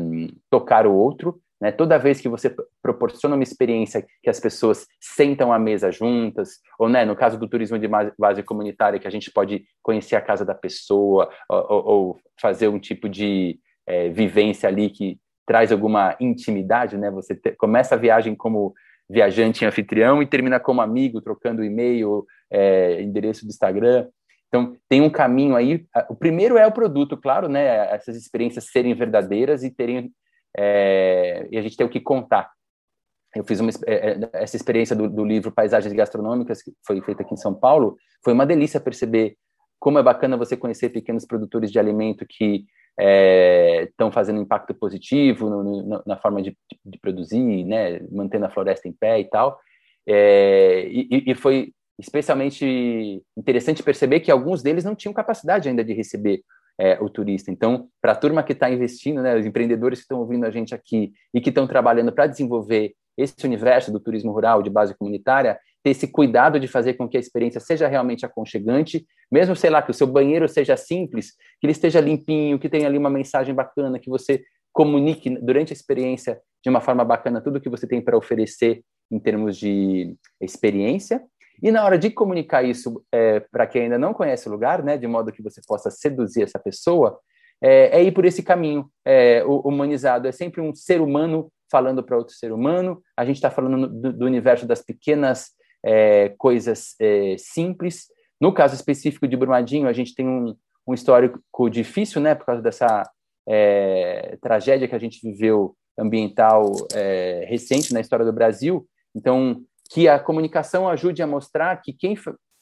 tocar 0.51 0.87
o 0.87 0.95
outro, 0.95 1.41
né? 1.61 1.73
Toda 1.73 1.99
vez 1.99 2.21
que 2.21 2.29
você 2.29 2.55
proporciona 2.81 3.35
uma 3.35 3.43
experiência 3.43 4.07
que 4.23 4.31
as 4.31 4.39
pessoas 4.39 4.87
sentam 5.01 5.53
à 5.53 5.59
mesa 5.59 5.91
juntas, 5.91 6.61
ou 6.79 6.89
né, 6.89 7.05
no 7.05 7.17
caso 7.17 7.39
do 7.39 7.49
turismo 7.49 7.79
de 7.79 7.89
base 8.19 8.43
comunitária, 8.45 8.99
que 8.99 9.09
a 9.09 9.11
gente 9.11 9.31
pode 9.31 9.65
conhecer 9.83 10.15
a 10.15 10.21
casa 10.21 10.45
da 10.45 10.55
pessoa, 10.55 11.29
ou, 11.49 11.87
ou 11.87 12.21
fazer 12.41 12.69
um 12.69 12.79
tipo 12.79 13.09
de 13.09 13.59
é, 13.87 14.09
vivência 14.09 14.69
ali 14.69 14.89
que 14.89 15.19
traz 15.45 15.73
alguma 15.73 16.15
intimidade, 16.21 16.97
né? 16.97 17.11
Você 17.11 17.35
te, 17.35 17.53
começa 17.53 17.95
a 17.95 17.99
viagem 17.99 18.35
como 18.37 18.73
viajante 19.09 19.64
e 19.64 19.66
anfitrião 19.66 20.23
e 20.23 20.27
termina 20.27 20.61
como 20.61 20.81
amigo, 20.81 21.21
trocando 21.21 21.64
e-mail, 21.64 22.27
é, 22.51 23.01
endereço 23.03 23.44
do 23.44 23.49
Instagram. 23.49 24.07
Então, 24.49 24.77
tem 24.88 25.03
um 25.03 25.11
caminho 25.11 25.57
aí. 25.57 25.87
O 26.09 26.14
primeiro 26.14 26.57
é 26.57 26.66
o 26.66 26.73
produto, 26.73 27.16
claro, 27.16 27.49
né? 27.49 27.92
Essas 27.94 28.16
experiências 28.16 28.71
serem 28.71 28.94
verdadeiras 28.94 29.62
e 29.62 29.71
terem 29.71 30.12
é, 30.57 31.47
e 31.51 31.59
a 31.59 31.62
gente 31.62 31.77
tem 31.77 31.87
o 31.87 31.90
que 31.90 32.01
contar. 32.01 32.51
Eu 33.35 33.44
fiz 33.44 33.61
uma, 33.61 33.71
é, 33.87 34.11
é, 34.11 34.31
essa 34.33 34.57
experiência 34.57 34.97
do, 34.97 35.09
do, 35.09 35.25
livro 35.25 35.53
Paisagens 35.53 35.92
Gastronômicas, 35.92 36.62
que 36.62 36.73
foi 36.87 37.01
feita 37.03 37.23
aqui 37.23 37.35
em 37.35 37.37
São 37.38 37.55
Paulo, 37.55 37.97
foi 38.25 38.33
uma 38.33 38.47
delícia 38.47 38.81
perceber 38.81 39.37
como 39.79 39.99
é 39.99 40.03
bacana 40.03 40.37
você 40.37 40.57
conhecer 40.57 40.88
pequenos 40.88 41.25
produtores 41.25 41.71
de 41.71 41.79
alimento 41.79 42.27
que 42.29 42.64
estão 42.99 44.09
é, 44.09 44.13
fazendo 44.13 44.41
impacto 44.41 44.75
positivo 44.75 45.49
no, 45.49 45.63
no, 45.63 46.03
na 46.05 46.17
forma 46.17 46.43
de, 46.43 46.57
de, 46.85 46.99
produzir, 46.99 47.65
né, 47.65 48.01
mantendo 48.11 48.47
a 48.47 48.51
floresta 48.51 48.89
em 48.89 48.93
pé 48.93 49.21
e 49.21 49.25
tal. 49.25 49.59
É, 50.07 50.87
e, 50.89 51.31
e, 51.31 51.35
foi 51.35 51.73
especialmente 51.99 53.23
interessante 53.37 53.83
perceber 53.83 54.21
que 54.21 54.31
alguns 54.31 54.63
deles 54.63 54.85
não 54.85 54.95
tinham 54.95 55.13
capacidade 55.13 55.69
ainda 55.69 55.85
de 55.85 55.93
receber 55.93 56.43
é, 56.79 56.99
o 57.01 57.09
turista. 57.09 57.51
Então, 57.51 57.89
para 58.01 58.13
a 58.13 58.17
turma 58.17 58.43
que 58.43 58.53
está 58.53 58.71
investindo, 58.71 59.23
né, 59.23 59.37
os 59.37 59.47
empreendedores 59.47 59.99
que 59.99 60.05
estão 60.05 60.21
ouvindo 60.21 60.45
a 60.45 60.51
gente 60.51 60.75
aqui 60.75 61.13
e 61.35 61.41
que 61.41 61.51
estão 61.51 61.67
trabalhando 61.67 62.13
para 62.13 62.27
desenvolver 62.27 62.95
esse 63.17 63.45
universo 63.45 63.93
do 63.93 64.01
turismo 64.01 64.33
rural 64.33 64.63
de 64.63 64.71
base 64.71 64.95
comunitária, 64.97 65.59
ter 65.83 65.91
esse 65.91 66.09
cuidado 66.09 66.59
de 66.59 66.67
fazer 66.67 66.95
com 66.95 67.09
que 67.09 67.17
a 67.17 67.21
experiência 67.21 67.61
seja 67.61 67.87
realmente 67.87 68.27
aconchegante, 68.27 69.07
mesmo, 69.31 69.55
sei 69.55 69.71
lá, 69.71 69.83
que 69.83 69.91
o 69.91 69.95
seu 69.95 70.07
banheiro 70.07 70.49
seja 70.49 70.77
simples, 70.77 71.33
que 71.61 71.67
ele 71.67 71.73
esteja 71.73 72.01
limpinho, 72.01 72.59
que 72.59 72.69
tenha 72.69 72.87
ali 72.87 72.99
uma 72.99 73.11
mensagem 73.11 73.55
bacana, 73.55 73.99
que 73.99 74.11
você 74.11 74.43
comunique 74.73 75.31
durante 75.41 75.73
a 75.73 75.77
experiência 75.77 76.41
de 76.62 76.71
uma 76.71 76.81
forma 76.81 77.05
bacana 77.05 77.41
tudo 77.41 77.61
que 77.61 77.69
você 77.69 77.87
tem 77.87 78.01
para 78.01 78.17
oferecer 78.17 78.83
em 79.11 79.19
termos 79.19 79.57
de 79.57 80.14
experiência 80.41 81.23
e 81.62 81.73
na 81.73 81.85
hora 81.85 81.99
de 81.99 82.11
comunicar 82.11 82.62
isso 82.62 83.05
é, 83.12 83.41
para 83.41 83.67
quem 83.67 83.83
ainda 83.83 83.99
não 83.99 84.14
conhece 84.14 84.49
o 84.49 84.53
lugar, 84.53 84.83
né, 84.83 84.97
de 84.97 85.07
modo 85.07 85.33
que 85.33 85.43
você 85.43 85.61
possa 85.67 85.91
seduzir 85.91 86.43
essa 86.43 86.59
pessoa, 86.59 87.19
é, 87.61 87.99
é 87.99 88.03
ir 88.03 88.12
por 88.12 88.25
esse 88.25 88.43
caminho 88.43 88.88
é, 89.05 89.43
humanizado. 89.45 90.29
É 90.29 90.33
sempre 90.33 90.61
um 90.61 90.73
ser 90.73 91.01
humano 91.01 91.51
falando 91.71 92.03
para 92.03 92.17
outro 92.17 92.35
ser 92.35 92.53
humano. 92.53 93.03
A 93.17 93.25
gente 93.25 93.37
está 93.37 93.51
falando 93.51 93.88
do, 93.88 94.12
do, 94.12 94.25
universo 94.25 94.67
das 94.67 94.81
pequenas 94.83 95.51
é, 95.88 96.35
coisas 96.37 96.94
é, 97.01 97.37
simples. 97.38 98.09
No 98.38 98.53
caso 98.53 98.74
específico 98.74 99.27
de 99.27 99.38
Brumadinho, 99.38 99.88
a 99.88 99.92
gente 99.94 100.14
tem 100.14 100.29
um, 100.29 100.55
um 100.87 100.92
histórico 100.92 101.40
difícil, 101.70 102.20
né, 102.20 102.35
por 102.35 102.44
causa 102.44 102.61
dessa 102.61 103.11
é, 103.48 104.37
tragédia 104.42 104.87
que 104.87 104.94
a 104.94 104.98
gente 104.98 105.18
viveu 105.22 105.74
ambiental 105.98 106.70
recente 107.48 107.92
na 107.92 108.01
história 108.01 108.24
do 108.24 108.33
Brasil. 108.33 108.87
Então, 109.16 109.62
que 109.90 110.07
a 110.07 110.18
comunicação 110.18 110.88
ajude 110.88 111.22
a 111.22 111.27
mostrar 111.27 111.74
que 111.83 111.92
quem 111.92 112.16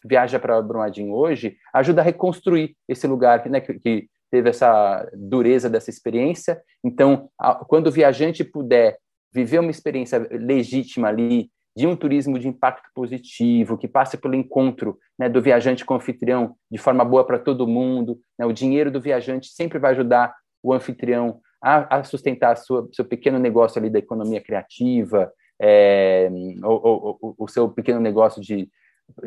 viaja 0.07 0.39
para 0.39 0.63
Brumadinho 0.63 1.13
hoje 1.13 1.57
ajuda 1.75 2.01
a 2.01 2.05
reconstruir 2.05 2.75
esse 2.89 3.07
lugar 3.07 3.47
né, 3.51 3.61
que, 3.61 3.75
que 3.75 4.09
teve 4.31 4.49
essa 4.49 5.07
dureza 5.13 5.69
dessa 5.69 5.91
experiência. 5.91 6.63
Então, 6.83 7.29
a, 7.39 7.57
quando 7.57 7.89
o 7.89 7.93
viajante 7.93 8.43
puder 8.43 8.97
viver 9.35 9.59
uma 9.59 9.71
experiência 9.71 10.27
legítima 10.31 11.09
ali 11.09 11.51
de 11.77 11.87
um 11.87 11.95
turismo 11.95 12.39
de 12.39 12.49
impacto 12.49 12.89
positivo, 12.95 13.77
que 13.77 13.87
passe 13.87 14.17
pelo 14.17 14.35
encontro 14.35 14.99
né, 15.19 15.29
do 15.29 15.43
viajante 15.43 15.85
com 15.85 15.93
o 15.93 15.97
anfitrião 15.99 16.57
de 16.71 16.79
forma 16.79 17.05
boa 17.05 17.25
para 17.27 17.39
todo 17.39 17.67
mundo, 17.67 18.19
né, 18.39 18.47
o 18.47 18.53
dinheiro 18.53 18.91
do 18.91 19.01
viajante 19.01 19.49
sempre 19.49 19.79
vai 19.79 19.93
ajudar 19.93 20.35
o 20.63 20.73
anfitrião 20.73 21.41
a, 21.63 21.99
a 21.99 22.05
sustentar 22.05 22.57
sua, 22.57 22.89
seu 22.93 23.05
pequeno 23.05 23.39
negócio 23.39 23.79
ali 23.79 23.91
da 23.91 23.99
economia 23.99 24.41
criativa, 24.41 25.31
é, 25.61 26.31
o, 26.63 27.19
o, 27.21 27.35
o, 27.39 27.49
seu 27.49 27.69
pequeno 27.69 28.01
negócio 28.01 28.41
de, 28.41 28.69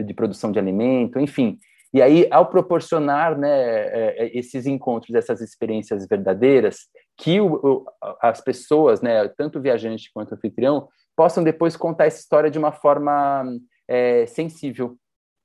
de 0.03 0.13
produção 0.13 0.51
de 0.51 0.59
alimento, 0.59 1.19
enfim. 1.19 1.57
E 1.93 2.01
aí, 2.01 2.27
ao 2.29 2.47
proporcionar 2.47 3.37
né, 3.37 3.49
é, 3.49 4.15
é, 4.25 4.37
esses 4.37 4.65
encontros, 4.65 5.15
essas 5.15 5.41
experiências 5.41 6.07
verdadeiras, 6.07 6.87
que 7.17 7.41
o, 7.41 7.85
as 8.21 8.41
pessoas, 8.41 9.01
né, 9.01 9.27
tanto 9.29 9.59
o 9.59 9.61
viajante 9.61 10.09
quanto 10.13 10.31
o 10.31 10.35
anfitrião, 10.35 10.87
possam 11.19 11.43
depois 11.43 11.75
contar 11.75 12.05
essa 12.05 12.21
história 12.21 12.49
de 12.49 12.57
uma 12.57 12.71
forma 12.71 13.43
é, 13.89 14.25
sensível, 14.25 14.97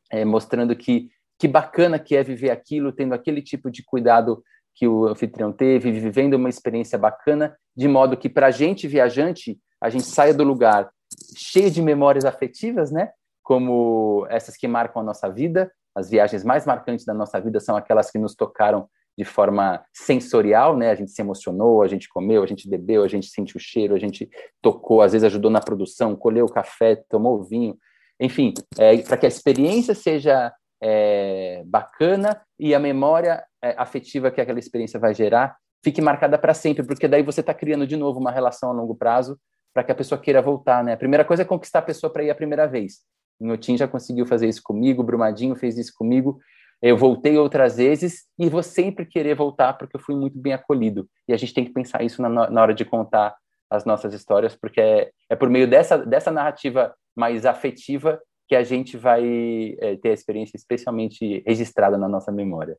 é, 0.08 0.24
mostrando 0.24 0.76
que 0.76 1.10
que 1.36 1.48
bacana 1.48 1.98
que 1.98 2.14
é 2.14 2.22
viver 2.22 2.50
aquilo, 2.50 2.92
tendo 2.92 3.12
aquele 3.12 3.42
tipo 3.42 3.68
de 3.68 3.82
cuidado 3.82 4.40
que 4.72 4.86
o 4.86 5.08
anfitrião 5.08 5.52
teve, 5.52 5.90
vivendo 5.90 6.34
uma 6.34 6.48
experiência 6.48 6.96
bacana, 6.96 7.56
de 7.76 7.88
modo 7.88 8.16
que 8.16 8.28
para 8.28 8.46
a 8.46 8.50
gente 8.52 8.86
viajante 8.86 9.58
a 9.80 9.90
gente 9.90 10.04
saia 10.04 10.32
do 10.32 10.44
lugar 10.44 10.88
cheio 11.36 11.72
de 11.72 11.82
memórias 11.82 12.24
afetivas, 12.24 12.92
né? 12.92 13.10
Como 13.42 14.28
essas 14.30 14.56
que 14.56 14.68
marcam 14.68 15.02
a 15.02 15.04
nossa 15.04 15.28
vida. 15.28 15.72
As 15.92 16.08
viagens 16.08 16.44
mais 16.44 16.64
marcantes 16.64 17.04
da 17.04 17.12
nossa 17.12 17.40
vida 17.40 17.58
são 17.58 17.76
aquelas 17.76 18.12
que 18.12 18.18
nos 18.18 18.36
tocaram 18.36 18.88
de 19.16 19.24
forma 19.24 19.84
sensorial, 19.92 20.76
né? 20.76 20.90
A 20.90 20.94
gente 20.94 21.10
se 21.10 21.22
emocionou, 21.22 21.82
a 21.82 21.88
gente 21.88 22.08
comeu, 22.08 22.42
a 22.42 22.46
gente 22.46 22.68
bebeu, 22.68 23.02
a 23.02 23.08
gente 23.08 23.28
sentiu 23.28 23.56
o 23.56 23.60
cheiro, 23.60 23.94
a 23.94 23.98
gente 23.98 24.28
tocou, 24.60 25.02
às 25.02 25.12
vezes 25.12 25.24
ajudou 25.24 25.50
na 25.50 25.60
produção, 25.60 26.16
colheu 26.16 26.46
café, 26.46 26.96
tomou 27.08 27.42
vinho, 27.44 27.76
enfim, 28.20 28.54
é, 28.78 28.96
para 28.98 29.16
que 29.16 29.26
a 29.26 29.28
experiência 29.28 29.94
seja 29.94 30.52
é, 30.82 31.62
bacana 31.66 32.40
e 32.58 32.74
a 32.74 32.78
memória 32.78 33.44
é, 33.62 33.74
afetiva 33.78 34.30
que 34.30 34.40
aquela 34.40 34.58
experiência 34.58 34.98
vai 34.98 35.14
gerar 35.14 35.56
fique 35.84 36.00
marcada 36.00 36.38
para 36.38 36.54
sempre, 36.54 36.82
porque 36.82 37.06
daí 37.06 37.22
você 37.22 37.40
está 37.40 37.52
criando 37.52 37.86
de 37.86 37.94
novo 37.94 38.18
uma 38.18 38.32
relação 38.32 38.70
a 38.70 38.72
longo 38.72 38.94
prazo 38.94 39.38
para 39.72 39.84
que 39.84 39.92
a 39.92 39.94
pessoa 39.94 40.18
queira 40.18 40.40
voltar, 40.40 40.82
né? 40.82 40.94
A 40.94 40.96
primeira 40.96 41.24
coisa 41.24 41.42
é 41.42 41.44
conquistar 41.44 41.80
a 41.80 41.82
pessoa 41.82 42.10
para 42.10 42.24
ir 42.24 42.30
a 42.30 42.34
primeira 42.34 42.66
vez. 42.66 43.00
O 43.38 43.56
time 43.58 43.76
já 43.76 43.86
conseguiu 43.86 44.24
fazer 44.24 44.48
isso 44.48 44.62
comigo, 44.64 45.02
o 45.02 45.04
Brumadinho 45.04 45.54
fez 45.54 45.76
isso 45.76 45.92
comigo. 45.94 46.38
Eu 46.82 46.96
voltei 46.96 47.36
outras 47.38 47.76
vezes 47.76 48.24
e 48.38 48.48
vou 48.48 48.62
sempre 48.62 49.06
querer 49.06 49.34
voltar 49.34 49.72
porque 49.74 49.96
eu 49.96 50.00
fui 50.00 50.14
muito 50.14 50.38
bem 50.38 50.52
acolhido. 50.52 51.08
E 51.26 51.32
a 51.32 51.36
gente 51.36 51.54
tem 51.54 51.64
que 51.64 51.72
pensar 51.72 52.02
isso 52.02 52.20
na, 52.20 52.28
na 52.28 52.62
hora 52.62 52.74
de 52.74 52.84
contar 52.84 53.34
as 53.70 53.84
nossas 53.84 54.12
histórias, 54.14 54.54
porque 54.54 54.80
é, 54.80 55.10
é 55.28 55.36
por 55.36 55.48
meio 55.48 55.68
dessa, 55.68 55.98
dessa 55.98 56.30
narrativa 56.30 56.94
mais 57.16 57.46
afetiva 57.46 58.20
que 58.46 58.54
a 58.54 58.62
gente 58.62 58.96
vai 58.96 59.74
é, 59.78 59.96
ter 59.96 60.10
a 60.10 60.14
experiência 60.14 60.56
especialmente 60.56 61.42
registrada 61.46 61.96
na 61.96 62.08
nossa 62.08 62.30
memória. 62.30 62.76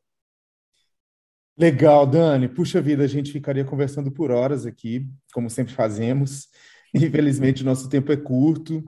Legal, 1.58 2.06
Dani. 2.06 2.48
Puxa 2.48 2.82
vida, 2.82 3.02
a 3.02 3.08
gente 3.08 3.32
ficaria 3.32 3.64
conversando 3.64 4.12
por 4.12 4.30
horas 4.30 4.66
aqui, 4.66 5.06
como 5.32 5.48
sempre 5.48 5.72
fazemos. 5.72 6.48
Infelizmente, 6.94 7.64
nosso 7.64 7.88
tempo 7.88 8.12
é 8.12 8.16
curto, 8.16 8.84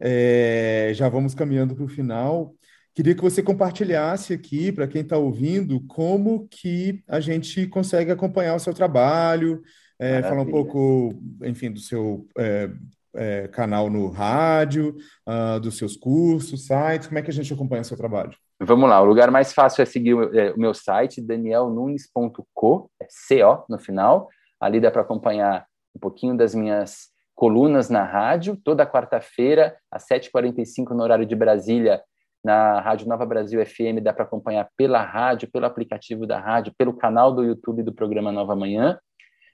é, 0.00 0.92
já 0.94 1.08
vamos 1.08 1.34
caminhando 1.34 1.74
para 1.74 1.84
o 1.84 1.88
final. 1.88 2.54
Queria 2.98 3.14
que 3.14 3.22
você 3.22 3.40
compartilhasse 3.44 4.32
aqui, 4.32 4.72
para 4.72 4.88
quem 4.88 5.02
está 5.02 5.16
ouvindo, 5.16 5.80
como 5.86 6.48
que 6.48 7.00
a 7.06 7.20
gente 7.20 7.64
consegue 7.68 8.10
acompanhar 8.10 8.56
o 8.56 8.58
seu 8.58 8.74
trabalho, 8.74 9.62
é, 10.00 10.20
falar 10.20 10.42
um 10.42 10.50
pouco, 10.50 11.14
enfim, 11.44 11.70
do 11.70 11.78
seu 11.78 12.26
é, 12.36 12.68
é, 13.14 13.46
canal 13.46 13.88
no 13.88 14.08
rádio, 14.08 14.96
uh, 15.28 15.60
dos 15.60 15.78
seus 15.78 15.96
cursos, 15.96 16.66
sites, 16.66 17.06
como 17.06 17.20
é 17.20 17.22
que 17.22 17.30
a 17.30 17.32
gente 17.32 17.54
acompanha 17.54 17.82
o 17.82 17.84
seu 17.84 17.96
trabalho? 17.96 18.36
Vamos 18.60 18.90
lá, 18.90 19.00
o 19.00 19.04
lugar 19.04 19.30
mais 19.30 19.52
fácil 19.52 19.82
é 19.82 19.84
seguir 19.84 20.14
o, 20.14 20.36
é, 20.36 20.50
o 20.50 20.58
meu 20.58 20.74
site, 20.74 21.22
danielnunes.co, 21.22 22.90
é 23.00 23.06
CO 23.28 23.64
no 23.68 23.78
final. 23.78 24.28
Ali 24.60 24.80
dá 24.80 24.90
para 24.90 25.02
acompanhar 25.02 25.68
um 25.94 26.00
pouquinho 26.00 26.36
das 26.36 26.52
minhas 26.52 27.10
colunas 27.36 27.88
na 27.88 28.02
rádio, 28.02 28.56
toda 28.56 28.84
quarta-feira, 28.84 29.76
às 29.88 30.04
7h45 30.08 30.90
no 30.96 31.04
horário 31.04 31.24
de 31.24 31.36
Brasília, 31.36 32.02
na 32.42 32.80
Rádio 32.80 33.08
Nova 33.08 33.26
Brasil 33.26 33.64
FM, 33.64 34.00
dá 34.02 34.12
para 34.12 34.24
acompanhar 34.24 34.68
pela 34.76 35.02
rádio, 35.02 35.50
pelo 35.50 35.66
aplicativo 35.66 36.26
da 36.26 36.38
rádio, 36.38 36.72
pelo 36.76 36.92
canal 36.92 37.32
do 37.32 37.44
YouTube 37.44 37.82
do 37.82 37.92
programa 37.92 38.32
Nova 38.32 38.54
Manhã. 38.54 38.98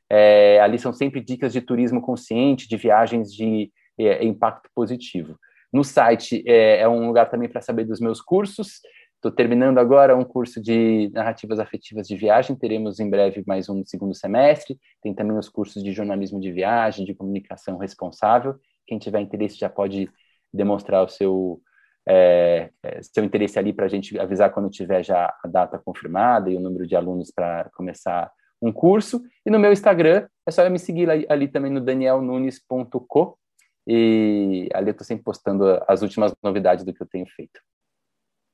É, 0.09 0.61
ali 0.61 0.79
são 0.79 0.93
sempre 0.93 1.21
dicas 1.21 1.53
de 1.53 1.61
turismo 1.61 2.01
consciente, 2.01 2.69
de 2.69 2.77
viagens 2.77 3.33
de 3.33 3.71
é, 3.99 4.25
impacto 4.25 4.69
positivo. 4.75 5.37
No 5.73 5.83
site 5.83 6.43
é, 6.47 6.81
é 6.81 6.89
um 6.89 7.07
lugar 7.07 7.31
também 7.31 7.49
para 7.49 7.61
saber 7.61 7.85
dos 7.85 8.01
meus 8.01 8.21
cursos. 8.21 8.81
Estou 9.15 9.33
terminando 9.33 9.79
agora 9.79 10.15
um 10.15 10.23
curso 10.23 10.61
de 10.61 11.11
narrativas 11.15 11.59
afetivas 11.59 12.07
de 12.07 12.15
viagem. 12.15 12.55
Teremos 12.55 13.01
em 13.01 13.09
breve 13.09 13.43
mais 13.47 13.69
um 13.71 13.83
segundo 13.85 14.15
semestre. 14.15 14.79
Tem 15.03 15.15
também 15.15 15.37
os 15.39 15.49
cursos 15.49 15.83
de 15.83 15.93
jornalismo 15.93 16.39
de 16.39 16.53
viagem, 16.53 17.07
de 17.07 17.15
comunicação 17.15 17.79
responsável. 17.79 18.55
Quem 18.87 18.99
tiver 18.99 19.21
interesse 19.21 19.59
já 19.59 19.71
pode 19.71 20.11
demonstrar 20.53 21.03
o 21.03 21.09
seu 21.09 21.61
é 22.07 22.71
seu 23.03 23.25
interesse 23.25 23.59
ali 23.59 23.73
para 23.73 23.87
a 23.87 23.89
gente 23.89 24.19
avisar 24.19 24.53
quando 24.53 24.69
tiver 24.71 25.03
já 25.03 25.35
a 25.43 25.49
data 25.49 25.79
confirmada 25.79 26.51
e 26.51 26.57
o 26.57 26.61
número 26.61 26.87
de 26.87 26.95
alunos 26.95 27.31
para 27.31 27.71
começar 27.75 28.31
um 28.61 28.73
curso. 28.73 29.23
E 29.45 29.51
no 29.51 29.59
meu 29.59 29.73
Instagram 29.73 30.27
é 30.47 30.51
só 30.51 30.69
me 30.69 30.79
seguir 30.79 31.11
ali, 31.11 31.27
ali 31.29 31.49
também 31.49 31.71
no 31.71 31.81
danielnunes.co 31.81 33.39
e 33.87 34.69
ali 34.73 34.89
eu 34.89 34.93
estou 34.93 35.07
sempre 35.07 35.25
postando 35.25 35.83
as 35.87 36.03
últimas 36.03 36.35
novidades 36.43 36.85
do 36.85 36.93
que 36.93 37.03
eu 37.03 37.07
tenho 37.07 37.27
feito. 37.27 37.61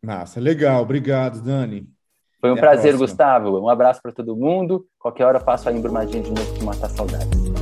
Massa, 0.02 0.40
legal. 0.40 0.82
Obrigado, 0.82 1.42
Dani. 1.42 1.86
Foi 2.40 2.50
um 2.50 2.54
Até 2.54 2.62
prazer, 2.62 2.96
Gustavo. 2.96 3.60
Um 3.60 3.68
abraço 3.68 4.00
para 4.00 4.12
todo 4.12 4.36
mundo. 4.36 4.86
Qualquer 4.98 5.26
hora 5.26 5.38
eu 5.38 5.44
passo 5.44 5.68
aí 5.68 5.76
em 5.76 5.82
Brumadinho 5.82 6.22
de 6.22 6.30
novo 6.30 6.54
para 6.54 6.64
matar 6.64 6.88
saudades. 6.88 7.59